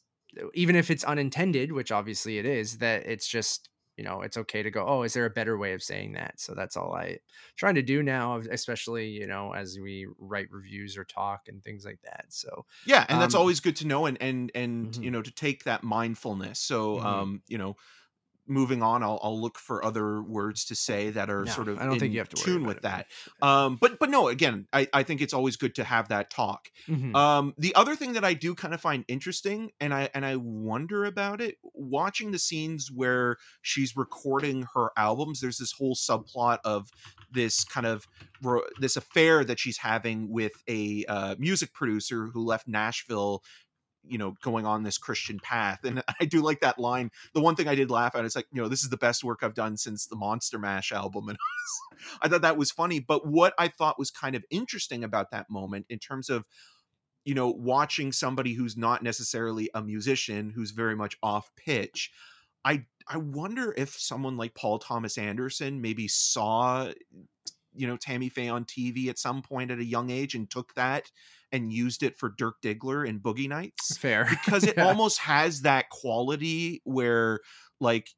even 0.53 0.75
if 0.75 0.89
it's 0.91 1.03
unintended 1.03 1.71
which 1.71 1.91
obviously 1.91 2.37
it 2.39 2.45
is 2.45 2.79
that 2.79 3.05
it's 3.05 3.27
just 3.27 3.69
you 3.97 4.03
know 4.03 4.21
it's 4.21 4.37
okay 4.37 4.63
to 4.63 4.71
go 4.71 4.85
oh 4.87 5.03
is 5.03 5.13
there 5.13 5.25
a 5.25 5.29
better 5.29 5.57
way 5.57 5.73
of 5.73 5.83
saying 5.83 6.13
that 6.13 6.39
so 6.39 6.53
that's 6.53 6.75
all 6.77 6.93
i 6.93 7.17
trying 7.55 7.75
to 7.75 7.81
do 7.81 8.01
now 8.03 8.37
especially 8.51 9.07
you 9.09 9.27
know 9.27 9.53
as 9.53 9.77
we 9.79 10.07
write 10.17 10.51
reviews 10.51 10.97
or 10.97 11.03
talk 11.05 11.47
and 11.47 11.63
things 11.63 11.85
like 11.85 12.01
that 12.01 12.25
so 12.29 12.65
yeah 12.83 13.05
and 13.09 13.19
that's 13.21 13.33
Um, 13.33 13.35
always 13.35 13.59
good 13.59 13.75
to 13.77 13.87
know 13.87 14.05
and 14.05 14.17
and 14.21 14.51
and 14.55 14.97
you 14.99 15.09
Mhm. 15.09 15.11
know 15.11 15.21
to 15.21 15.31
take 15.31 15.63
that 15.63 15.83
mindfulness 15.83 16.59
so 16.59 17.01
Mhm. 17.01 17.03
um 17.03 17.41
you 17.47 17.57
know 17.57 17.75
moving 18.47 18.83
on 18.83 19.03
i'll, 19.03 19.19
I'll 19.23 19.39
look 19.39 19.57
for 19.57 19.83
other 19.85 20.21
words 20.21 20.65
to 20.65 20.75
say 20.75 21.09
that 21.11 21.29
are 21.29 21.45
No, 21.45 21.51
sort 21.51 21.67
of 21.69 21.79
I 21.79 21.85
don't 21.85 21.99
think 21.99 22.13
you 22.13 22.19
have 22.19 22.29
to 22.29 22.35
tune 22.35 22.65
with 22.65 22.77
it, 22.77 22.83
that. 22.83 23.07
Um 23.41 23.77
but 23.79 23.99
but 23.99 24.09
no 24.09 24.27
again 24.27 24.67
i 24.73 24.87
i 24.93 25.03
think 25.03 25.21
it's 25.21 25.33
always 25.33 25.55
good 25.55 25.75
to 25.75 25.83
have 25.83 26.09
that 26.09 26.29
talk. 26.29 26.69
Mhm. 26.87 27.15
um 27.15 27.53
the 27.57 27.73
other 27.75 27.95
thing 27.95 28.13
that 28.13 28.25
i 28.25 28.33
do 28.33 28.53
kind 28.55 28.73
of 28.73 28.81
find 28.81 29.05
interesting 29.07 29.71
and 29.79 29.93
i 29.93 30.09
and 30.13 30.25
i 30.25 30.35
wonder 30.35 31.05
about 31.05 31.39
it 31.41 31.55
watching 31.73 32.31
the 32.31 32.39
scenes 32.39 32.89
where 32.93 33.37
she's 33.61 33.95
recording 33.95 34.67
her 34.73 34.91
albums 34.97 35.39
there's 35.39 35.57
this 35.57 35.71
whole 35.71 35.95
subplot 35.95 36.59
of 36.65 36.89
this 37.31 37.63
kind 37.63 37.85
of 37.85 38.05
this 38.79 38.95
affair 38.97 39.43
that 39.45 39.59
she's 39.59 39.77
having 39.77 40.29
with 40.29 40.51
a 40.69 41.05
uh, 41.05 41.35
music 41.39 41.73
producer 41.73 42.27
who 42.33 42.43
left 42.43 42.67
nashville 42.67 43.43
you 44.07 44.17
know 44.17 44.35
going 44.41 44.65
on 44.65 44.83
this 44.83 44.97
christian 44.97 45.39
path 45.39 45.83
and 45.83 46.03
i 46.19 46.25
do 46.25 46.41
like 46.41 46.59
that 46.61 46.79
line 46.79 47.09
the 47.33 47.41
one 47.41 47.55
thing 47.55 47.67
i 47.67 47.75
did 47.75 47.89
laugh 47.89 48.15
at 48.15 48.25
is 48.25 48.35
like 48.35 48.47
you 48.51 48.61
know 48.61 48.67
this 48.67 48.83
is 48.83 48.89
the 48.89 48.97
best 48.97 49.23
work 49.23 49.39
i've 49.41 49.53
done 49.53 49.77
since 49.77 50.05
the 50.05 50.15
monster 50.15 50.59
mash 50.59 50.91
album 50.91 51.29
and 51.29 51.37
i 52.21 52.27
thought 52.27 52.41
that 52.41 52.57
was 52.57 52.71
funny 52.71 52.99
but 52.99 53.25
what 53.25 53.53
i 53.57 53.67
thought 53.67 53.99
was 53.99 54.11
kind 54.11 54.35
of 54.35 54.43
interesting 54.49 55.03
about 55.03 55.31
that 55.31 55.49
moment 55.49 55.85
in 55.89 55.99
terms 55.99 56.29
of 56.29 56.45
you 57.25 57.33
know 57.33 57.49
watching 57.49 58.11
somebody 58.11 58.53
who's 58.53 58.77
not 58.77 59.03
necessarily 59.03 59.69
a 59.73 59.81
musician 59.81 60.49
who's 60.49 60.71
very 60.71 60.95
much 60.95 61.17
off 61.23 61.51
pitch 61.55 62.11
i 62.65 62.83
i 63.07 63.17
wonder 63.17 63.73
if 63.77 63.89
someone 63.97 64.37
like 64.37 64.53
paul 64.53 64.79
thomas 64.79 65.17
anderson 65.17 65.81
maybe 65.81 66.07
saw 66.07 66.91
you 67.75 67.87
know 67.87 67.97
tammy 67.97 68.29
faye 68.29 68.49
on 68.49 68.65
tv 68.65 69.07
at 69.07 69.17
some 69.17 69.41
point 69.41 69.71
at 69.71 69.79
a 69.79 69.85
young 69.85 70.09
age 70.09 70.35
and 70.35 70.49
took 70.49 70.73
that 70.75 71.09
and 71.53 71.71
used 71.71 72.03
it 72.03 72.17
for 72.17 72.29
dirk 72.37 72.55
diggler 72.61 73.07
in 73.07 73.21
boogie 73.21 73.49
nights 73.49 73.99
fair 73.99 74.25
because 74.29 74.67
it 74.67 74.75
Yeah. 74.75 74.83
almost 74.83 75.19
has 75.19 75.61
that 75.61 75.89
quality 75.89 76.81
where 76.85 77.39
like 77.79 78.09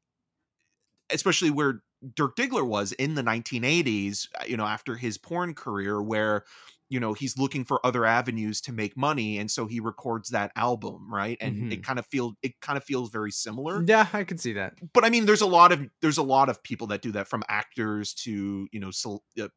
especially 1.10 1.50
where 1.50 1.82
Dirk 2.14 2.36
Diggler 2.36 2.66
was 2.66 2.92
in 2.92 3.14
the 3.14 3.22
1980s 3.22 4.28
uh, 4.40 4.44
you 4.46 4.56
know 4.56 4.66
after 4.66 4.96
his 4.96 5.18
porn 5.18 5.54
career 5.54 6.02
where 6.02 6.44
you 6.88 7.00
know 7.00 7.12
he's 7.12 7.38
looking 7.38 7.64
for 7.64 7.84
other 7.84 8.04
avenues 8.04 8.60
to 8.62 8.72
make 8.72 8.96
money 8.96 9.38
and 9.38 9.50
so 9.50 9.66
he 9.66 9.80
records 9.80 10.30
that 10.30 10.52
album 10.56 11.12
right? 11.12 11.38
And 11.40 11.72
it 11.72 11.82
kind 11.82 11.98
of 11.98 12.06
feel 12.06 12.34
it 12.42 12.60
kind 12.60 12.76
of 12.76 12.84
feels 12.84 13.10
very 13.10 13.30
similar. 13.30 13.82
Yeah 13.86 14.06
i 14.12 14.24
can 14.24 14.38
see 14.38 14.52
that. 14.54 14.74
But 14.92 15.04
I 15.04 15.10
mean, 15.10 15.26
there's 15.26 15.40
a 15.40 15.46
lot 15.46 15.72
of 15.72 15.86
there's 16.00 16.18
a 16.18 16.22
lot 16.22 16.48
of 16.48 16.62
people 16.62 16.86
that 16.88 17.02
do 17.02 17.12
that, 17.12 17.28
from 17.28 17.42
actors 17.48 18.14
to 18.14 18.68
you 18.72 18.80
know, 18.80 18.90
cel- 18.90 19.22
uh, 19.40 19.48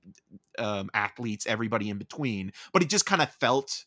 um, 0.58 0.90
athletes, 0.94 1.46
everybody 1.48 1.90
in 1.90 1.98
between. 1.98 2.52
But 2.74 2.84
it 2.84 2.90
just 2.90 3.06
kind 3.06 3.22
of 3.22 3.32
felt 3.32 3.84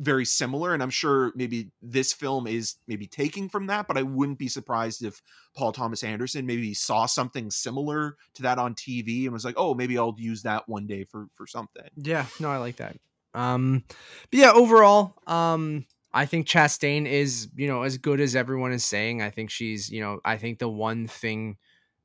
very 0.00 0.24
similar, 0.24 0.74
and 0.74 0.82
I'm 0.82 0.90
sure 0.90 1.32
maybe 1.36 1.70
this 1.82 2.12
film 2.12 2.46
is 2.46 2.76
maybe 2.88 3.06
taking 3.06 3.48
from 3.48 3.66
that. 3.66 3.86
But 3.86 3.98
I 3.98 4.02
wouldn't 4.02 4.38
be 4.38 4.48
surprised 4.48 5.04
if 5.04 5.22
Paul 5.54 5.72
Thomas 5.72 6.02
Anderson 6.02 6.46
maybe 6.46 6.74
saw 6.74 7.06
something 7.06 7.50
similar 7.50 8.16
to 8.34 8.42
that 8.42 8.58
on 8.58 8.74
TV 8.74 9.24
and 9.24 9.32
was 9.32 9.44
like, 9.44 9.56
"Oh, 9.58 9.74
maybe 9.74 9.98
I'll 9.98 10.16
use 10.18 10.42
that 10.42 10.68
one 10.68 10.86
day 10.86 11.04
for 11.04 11.28
for 11.34 11.46
something." 11.46 11.88
Yeah, 11.96 12.26
no, 12.40 12.50
I 12.50 12.56
like 12.56 12.76
that. 12.76 12.96
Um, 13.34 13.84
but 14.30 14.38
yeah, 14.40 14.52
overall, 14.52 15.14
um, 15.26 15.86
I 16.12 16.26
think 16.26 16.46
Chastain 16.46 17.06
is, 17.06 17.48
you 17.54 17.68
know, 17.68 17.82
as 17.82 17.98
good 17.98 18.20
as 18.20 18.34
everyone 18.34 18.72
is 18.72 18.84
saying. 18.84 19.22
I 19.22 19.30
think 19.30 19.50
she's, 19.50 19.90
you 19.90 20.00
know, 20.00 20.20
I 20.24 20.36
think 20.36 20.58
the 20.58 20.68
one 20.68 21.06
thing 21.06 21.56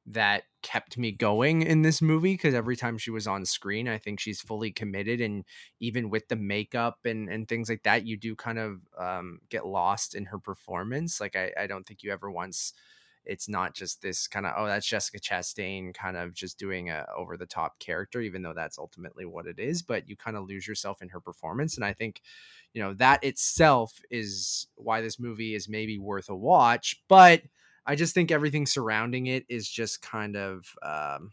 that 0.08 0.44
kept 0.65 0.97
me 0.97 1.12
going 1.12 1.62
in 1.62 1.84
this 1.84 2.01
movie 2.01 2.34
because 2.34 2.56
every 2.56 2.75
time 2.75 2.97
she 2.97 3.12
was 3.12 3.28
on 3.28 3.45
screen, 3.45 3.88
I 3.88 3.99
think 3.99 4.19
she's 4.19 4.41
fully 4.41 4.71
committed, 4.71 5.21
and 5.21 5.45
even 5.80 6.10
with 6.10 6.28
the 6.28 6.36
makeup 6.36 6.97
and 7.06 7.30
and 7.30 7.47
things 7.47 7.69
like 7.69 7.84
that, 7.84 8.04
you 8.08 8.17
do 8.17 8.36
kind 8.36 8.58
of 8.58 8.80
um 8.97 9.39
get 9.49 9.67
lost 9.67 10.15
in 10.15 10.25
her 10.25 10.39
performance. 10.39 11.21
Like 11.21 11.36
I, 11.36 11.51
I 11.56 11.67
don't 11.67 11.86
think 11.86 12.01
you 12.01 12.12
ever 12.12 12.32
once. 12.32 12.73
It's 13.25 13.47
not 13.47 13.75
just 13.75 14.01
this 14.01 14.28
kind 14.28 14.45
of 14.47 14.54
oh 14.58 14.65
that's 14.65 14.88
Jessica 14.88 15.19
Chastain 15.19 15.93
kind 15.93 16.17
of 16.17 16.34
just 16.34 16.58
doing 16.58 16.89
a 16.89 17.06
over 17.15 17.38
the 17.38 17.45
top 17.45 17.78
character, 17.80 18.21
even 18.21 18.41
though 18.41 18.54
that's 18.56 18.80
ultimately 18.80 19.25
what 19.25 19.45
it 19.45 19.60
is. 19.60 19.84
But 19.84 20.10
you 20.10 20.15
kind 20.15 20.36
of 20.36 20.47
lose 20.47 20.67
yourself 20.67 21.04
in 21.04 21.10
her 21.10 21.19
performance, 21.19 21.75
and 21.75 21.86
I 21.86 21.93
think 21.93 22.21
you 22.73 22.82
know 22.82 22.95
that 22.95 23.23
itself 23.23 24.01
is 24.10 24.67
why 24.75 25.01
this 25.01 25.19
movie 25.19 25.54
is 25.54 25.69
maybe 25.69 25.99
worth 25.99 26.30
a 26.30 26.36
watch. 26.36 27.04
But 27.08 27.43
I 27.86 27.95
just 27.95 28.13
think 28.13 28.32
everything 28.32 28.65
surrounding 28.65 29.28
it 29.28 29.45
is 29.50 29.69
just 29.69 30.02
kind 30.02 30.36
of 30.36 30.65
um, 30.84 31.32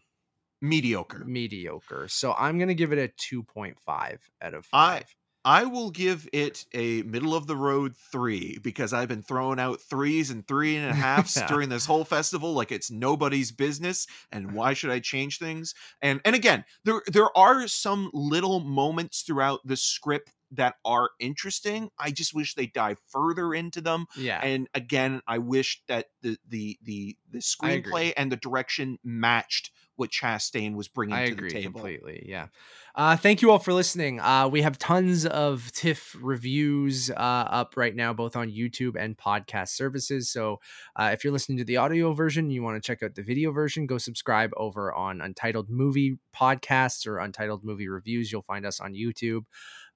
Mediocre. 0.60 1.24
mediocre. 1.24 2.06
So 2.08 2.34
I'm 2.38 2.58
gonna 2.58 2.74
give 2.74 2.92
it 2.92 2.98
a 2.98 3.08
two 3.16 3.42
point 3.42 3.78
five 3.80 4.20
out 4.40 4.54
of 4.54 4.66
I- 4.72 4.98
five. 5.00 5.14
I 5.44 5.64
will 5.64 5.90
give 5.90 6.28
it 6.32 6.64
a 6.72 7.02
middle 7.02 7.34
of 7.34 7.48
the 7.48 7.56
road 7.56 7.96
three 8.12 8.58
because 8.62 8.92
I've 8.92 9.08
been 9.08 9.24
throwing 9.24 9.58
out 9.58 9.80
threes 9.80 10.30
and 10.30 10.46
three 10.46 10.76
and 10.76 10.88
a 10.88 10.94
halfs 10.94 11.36
Yeah. 11.36 11.46
during 11.48 11.68
this 11.68 11.84
whole 11.84 12.04
festival 12.04 12.52
like 12.52 12.70
it's 12.70 12.92
nobody's 12.92 13.50
business. 13.50 14.06
And 14.30 14.52
why 14.52 14.72
should 14.72 14.90
I 14.90 15.00
change 15.00 15.38
things? 15.40 15.74
And 16.00 16.20
and 16.24 16.36
again, 16.36 16.64
there 16.84 17.02
there 17.08 17.36
are 17.36 17.66
some 17.66 18.08
little 18.14 18.60
moments 18.60 19.22
throughout 19.22 19.58
the 19.64 19.76
script 19.76 20.30
that 20.52 20.74
are 20.84 21.10
interesting. 21.18 21.90
I 21.98 22.10
just 22.10 22.34
wish 22.34 22.54
they 22.54 22.66
dive 22.66 22.98
further 23.08 23.54
into 23.54 23.80
them. 23.80 24.06
yeah, 24.16 24.40
And 24.42 24.68
again, 24.74 25.20
I 25.26 25.38
wish 25.38 25.82
that 25.88 26.06
the 26.22 26.36
the 26.48 26.78
the 26.82 27.16
the 27.30 27.38
screenplay 27.38 28.12
and 28.16 28.30
the 28.30 28.36
direction 28.36 28.98
matched 29.02 29.70
what 29.96 30.10
Chastain 30.10 30.74
was 30.74 30.88
bringing 30.88 31.14
I 31.14 31.26
to 31.26 31.32
agree 31.32 31.48
the 31.48 31.54
table. 31.54 31.72
completely. 31.80 32.24
Yeah. 32.26 32.46
Uh, 32.94 33.16
thank 33.16 33.40
you 33.40 33.50
all 33.50 33.58
for 33.58 33.72
listening. 33.72 34.20
Uh, 34.20 34.48
we 34.48 34.62
have 34.62 34.78
tons 34.78 35.24
of 35.26 35.70
TIFF 35.72 36.16
reviews 36.20 37.10
uh, 37.10 37.14
up 37.14 37.74
right 37.76 37.94
now, 37.94 38.12
both 38.12 38.34
on 38.34 38.50
YouTube 38.50 38.96
and 38.98 39.16
podcast 39.16 39.68
services. 39.68 40.30
So 40.30 40.60
uh, 40.96 41.10
if 41.12 41.24
you're 41.24 41.32
listening 41.32 41.58
to 41.58 41.64
the 41.64 41.76
audio 41.76 42.12
version, 42.12 42.50
you 42.50 42.62
want 42.62 42.82
to 42.82 42.86
check 42.86 43.02
out 43.02 43.14
the 43.14 43.22
video 43.22 43.52
version, 43.52 43.86
go 43.86 43.98
subscribe 43.98 44.50
over 44.56 44.92
on 44.94 45.20
Untitled 45.20 45.70
Movie 45.70 46.18
Podcasts 46.34 47.06
or 47.06 47.18
Untitled 47.18 47.64
Movie 47.64 47.88
Reviews. 47.88 48.32
You'll 48.32 48.42
find 48.42 48.66
us 48.66 48.80
on 48.80 48.94
YouTube 48.94 49.42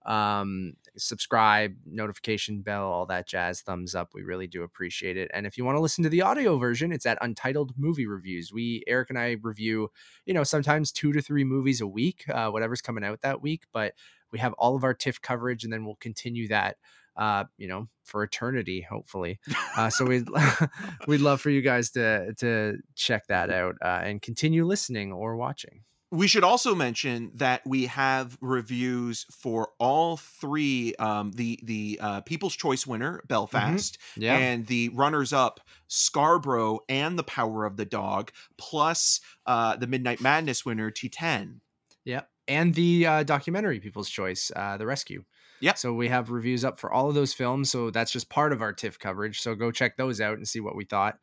um 0.07 0.75
subscribe 0.97 1.75
notification 1.85 2.63
bell 2.63 2.85
all 2.87 3.07
that 3.07 3.27
jazz 3.27 3.61
thumbs 3.61 3.95
up 3.95 4.11
we 4.15 4.23
really 4.23 4.47
do 4.47 4.63
appreciate 4.63 5.17
it. 5.17 5.31
And 5.35 5.47
if 5.47 5.59
you 5.59 5.65
want 5.65 5.77
to 5.77 5.81
listen 5.81 6.05
to 6.05 6.11
the 6.11 6.23
audio 6.23 6.59
version 6.59 6.93
it's 6.93 7.07
at 7.07 7.19
untitled 7.21 7.73
movie 7.77 8.07
reviews. 8.07 8.53
We 8.53 8.83
eric 8.87 9.11
and 9.11 9.19
i 9.19 9.37
review 9.43 9.91
you 10.25 10.35
know 10.35 10.45
sometimes 10.45 10.93
two 10.93 11.13
to 11.13 11.21
three 11.21 11.45
movies 11.45 11.81
a 11.81 11.87
week 11.87 12.25
uh, 12.33 12.51
whatever's 12.51 12.81
coming 12.81 13.05
out 13.05 13.21
that 13.23 13.43
week 13.43 13.65
but 13.73 13.95
we 14.33 14.39
have 14.39 14.53
all 14.55 14.77
of 14.77 14.85
our 14.85 14.95
tiff 14.95 15.21
coverage 15.21 15.65
and 15.65 15.73
then 15.73 15.85
we'll 15.85 15.97
continue 15.97 16.49
that 16.49 16.77
uh 17.17 17.45
you 17.57 17.67
know 17.67 17.89
for 18.05 18.23
eternity 18.23 18.83
hopefully. 18.89 19.41
Uh 19.77 19.91
so 19.91 20.05
we'd 20.05 20.29
we'd 21.09 21.21
love 21.21 21.41
for 21.41 21.51
you 21.51 21.63
guys 21.63 21.91
to 21.91 22.33
to 22.35 22.79
check 22.95 23.27
that 23.27 23.51
out 23.61 23.75
uh, 23.83 24.01
and 24.05 24.23
continue 24.23 24.65
listening 24.65 25.13
or 25.13 25.37
watching 25.37 25.83
We 26.13 26.29
should 26.29 26.45
also 26.45 26.75
mention 26.75 27.33
that 27.35 27.63
we 27.67 27.87
have 27.87 28.39
reviews 28.41 29.27
for 29.31 29.71
all 29.79 30.17
three 30.17 30.95
um, 30.97 31.33
the 31.33 31.59
the 31.63 31.99
uh, 32.01 32.21
People's 32.21 32.55
Choice 32.55 32.87
winner 32.87 33.23
Belfast 33.27 33.99
yeah 34.17 34.37
and 34.37 34.67
the 34.67 34.91
runners 34.91 35.33
up 35.33 35.61
Scarborough 35.89 36.81
and 36.89 37.19
The 37.19 37.25
Power 37.25 37.65
of 37.65 37.77
the 37.77 37.85
Dog 37.85 38.31
plus 38.57 39.21
uh, 39.47 39.77
the 39.77 39.87
Midnight 39.89 40.21
Madness 40.21 40.65
winner 40.65 40.91
Titane. 40.91 41.61
Yeah, 42.05 42.23
and 42.47 42.75
the 42.75 43.07
uh, 43.07 43.23
documentary 43.25 43.81
People's 43.81 44.09
Choice, 44.09 44.53
uh, 44.55 44.77
The 44.77 44.87
Rescue. 44.87 45.25
Yeah. 45.61 45.75
So 45.75 45.93
we 45.93 46.09
have 46.09 46.31
reviews 46.31 46.65
up 46.65 46.79
for 46.79 46.93
all 46.93 47.09
of 47.09 47.15
those 47.15 47.33
films. 47.33 47.71
So 47.71 47.91
that's 47.91 48.11
just 48.11 48.29
part 48.29 48.53
of 48.53 48.63
our 48.63 48.73
TIFF 48.73 48.99
coverage. 48.99 49.41
So 49.41 49.55
go 49.55 49.71
check 49.71 49.97
those 49.97 50.21
out 50.21 50.37
and 50.37 50.47
see 50.47 50.61
what 50.61 50.77
we 50.77 50.85
thought, 50.85 51.19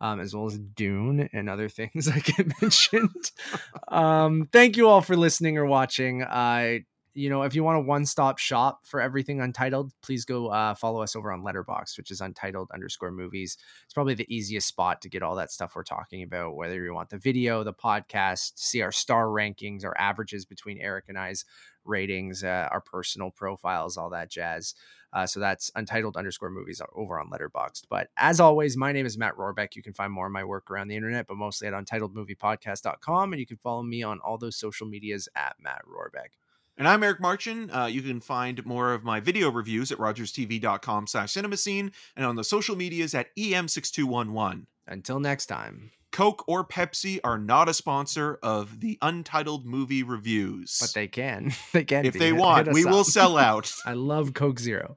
um, 0.00 0.20
as 0.20 0.34
well 0.34 0.46
as 0.46 0.58
Dune 0.58 1.28
and 1.32 1.48
other 1.48 1.68
things 1.70 2.08
I 2.08 2.18
get 2.20 2.60
mentioned. 2.60 3.30
um, 3.88 4.48
thank 4.52 4.76
you 4.76 4.88
all 4.88 5.00
for 5.00 5.16
listening 5.16 5.58
or 5.58 5.66
watching. 5.66 6.22
Uh, 6.22 6.78
you 7.14 7.30
know, 7.30 7.42
if 7.42 7.54
you 7.54 7.62
want 7.62 7.78
a 7.78 7.82
one-stop 7.82 8.38
shop 8.38 8.80
for 8.86 9.00
everything 9.00 9.40
Untitled, 9.40 9.92
please 10.02 10.24
go 10.24 10.48
uh, 10.48 10.74
follow 10.74 11.00
us 11.00 11.14
over 11.14 11.32
on 11.32 11.42
Letterboxd, 11.42 11.96
which 11.96 12.10
is 12.10 12.20
Untitled 12.20 12.70
underscore 12.74 13.12
movies. 13.12 13.56
It's 13.84 13.94
probably 13.94 14.14
the 14.14 14.34
easiest 14.34 14.66
spot 14.66 15.00
to 15.02 15.08
get 15.08 15.22
all 15.22 15.36
that 15.36 15.52
stuff 15.52 15.76
we're 15.76 15.84
talking 15.84 16.24
about. 16.24 16.56
Whether 16.56 16.82
you 16.82 16.92
want 16.92 17.10
the 17.10 17.18
video, 17.18 17.62
the 17.62 17.72
podcast, 17.72 18.52
see 18.56 18.82
our 18.82 18.90
star 18.90 19.26
rankings, 19.26 19.84
our 19.84 19.96
averages 19.96 20.44
between 20.44 20.80
Eric 20.80 21.04
and 21.08 21.16
I's 21.16 21.44
ratings, 21.84 22.44
uh, 22.44 22.68
our 22.70 22.80
personal 22.80 23.30
profiles, 23.30 23.96
all 23.96 24.10
that 24.10 24.30
jazz. 24.30 24.74
Uh, 25.12 25.26
so 25.26 25.38
that's 25.38 25.70
Untitled 25.76 26.16
underscore 26.16 26.50
movies 26.50 26.82
over 26.94 27.20
on 27.20 27.30
Letterboxd. 27.30 27.84
But 27.88 28.08
as 28.16 28.40
always, 28.40 28.76
my 28.76 28.90
name 28.90 29.06
is 29.06 29.16
Matt 29.16 29.36
Rohrbeck. 29.36 29.76
You 29.76 29.82
can 29.82 29.92
find 29.92 30.12
more 30.12 30.26
of 30.26 30.32
my 30.32 30.42
work 30.42 30.70
around 30.70 30.88
the 30.88 30.96
internet, 30.96 31.28
but 31.28 31.36
mostly 31.36 31.68
at 31.68 31.74
untitledmoviepodcast.com. 31.74 33.32
And 33.32 33.40
you 33.40 33.46
can 33.46 33.56
follow 33.58 33.84
me 33.84 34.02
on 34.02 34.18
all 34.20 34.38
those 34.38 34.56
social 34.56 34.88
medias 34.88 35.28
at 35.36 35.54
Matt 35.60 35.82
Rohrbeck. 35.86 36.30
And 36.76 36.88
I'm 36.88 37.04
Eric 37.04 37.20
Marchin. 37.20 37.70
Uh, 37.70 37.86
you 37.86 38.02
can 38.02 38.20
find 38.20 38.66
more 38.66 38.92
of 38.92 39.04
my 39.04 39.20
video 39.20 39.50
reviews 39.50 39.92
at 39.92 39.98
rogerstv.com 39.98 41.06
slash 41.06 41.32
cinemascene 41.32 41.92
and 42.16 42.26
on 42.26 42.34
the 42.34 42.42
social 42.42 42.74
medias 42.74 43.14
at 43.14 43.28
E 43.36 43.52
EM6211. 43.52 44.66
Until 44.86 45.20
next 45.20 45.46
time. 45.46 45.92
Coke 46.14 46.44
or 46.46 46.64
Pepsi 46.64 47.18
are 47.24 47.38
not 47.38 47.68
a 47.68 47.74
sponsor 47.74 48.38
of 48.40 48.78
the 48.78 48.96
Untitled 49.02 49.66
Movie 49.66 50.04
Reviews. 50.04 50.78
But 50.80 50.94
they 50.94 51.08
can. 51.08 51.52
They 51.72 51.82
can. 51.82 52.06
if 52.06 52.12
be. 52.12 52.20
they 52.20 52.32
want, 52.32 52.72
we 52.72 52.84
us 52.84 52.92
will 52.92 53.02
sell 53.02 53.36
out. 53.36 53.72
I 53.84 53.94
love 53.94 54.32
Coke 54.32 54.60
Zero. 54.60 54.96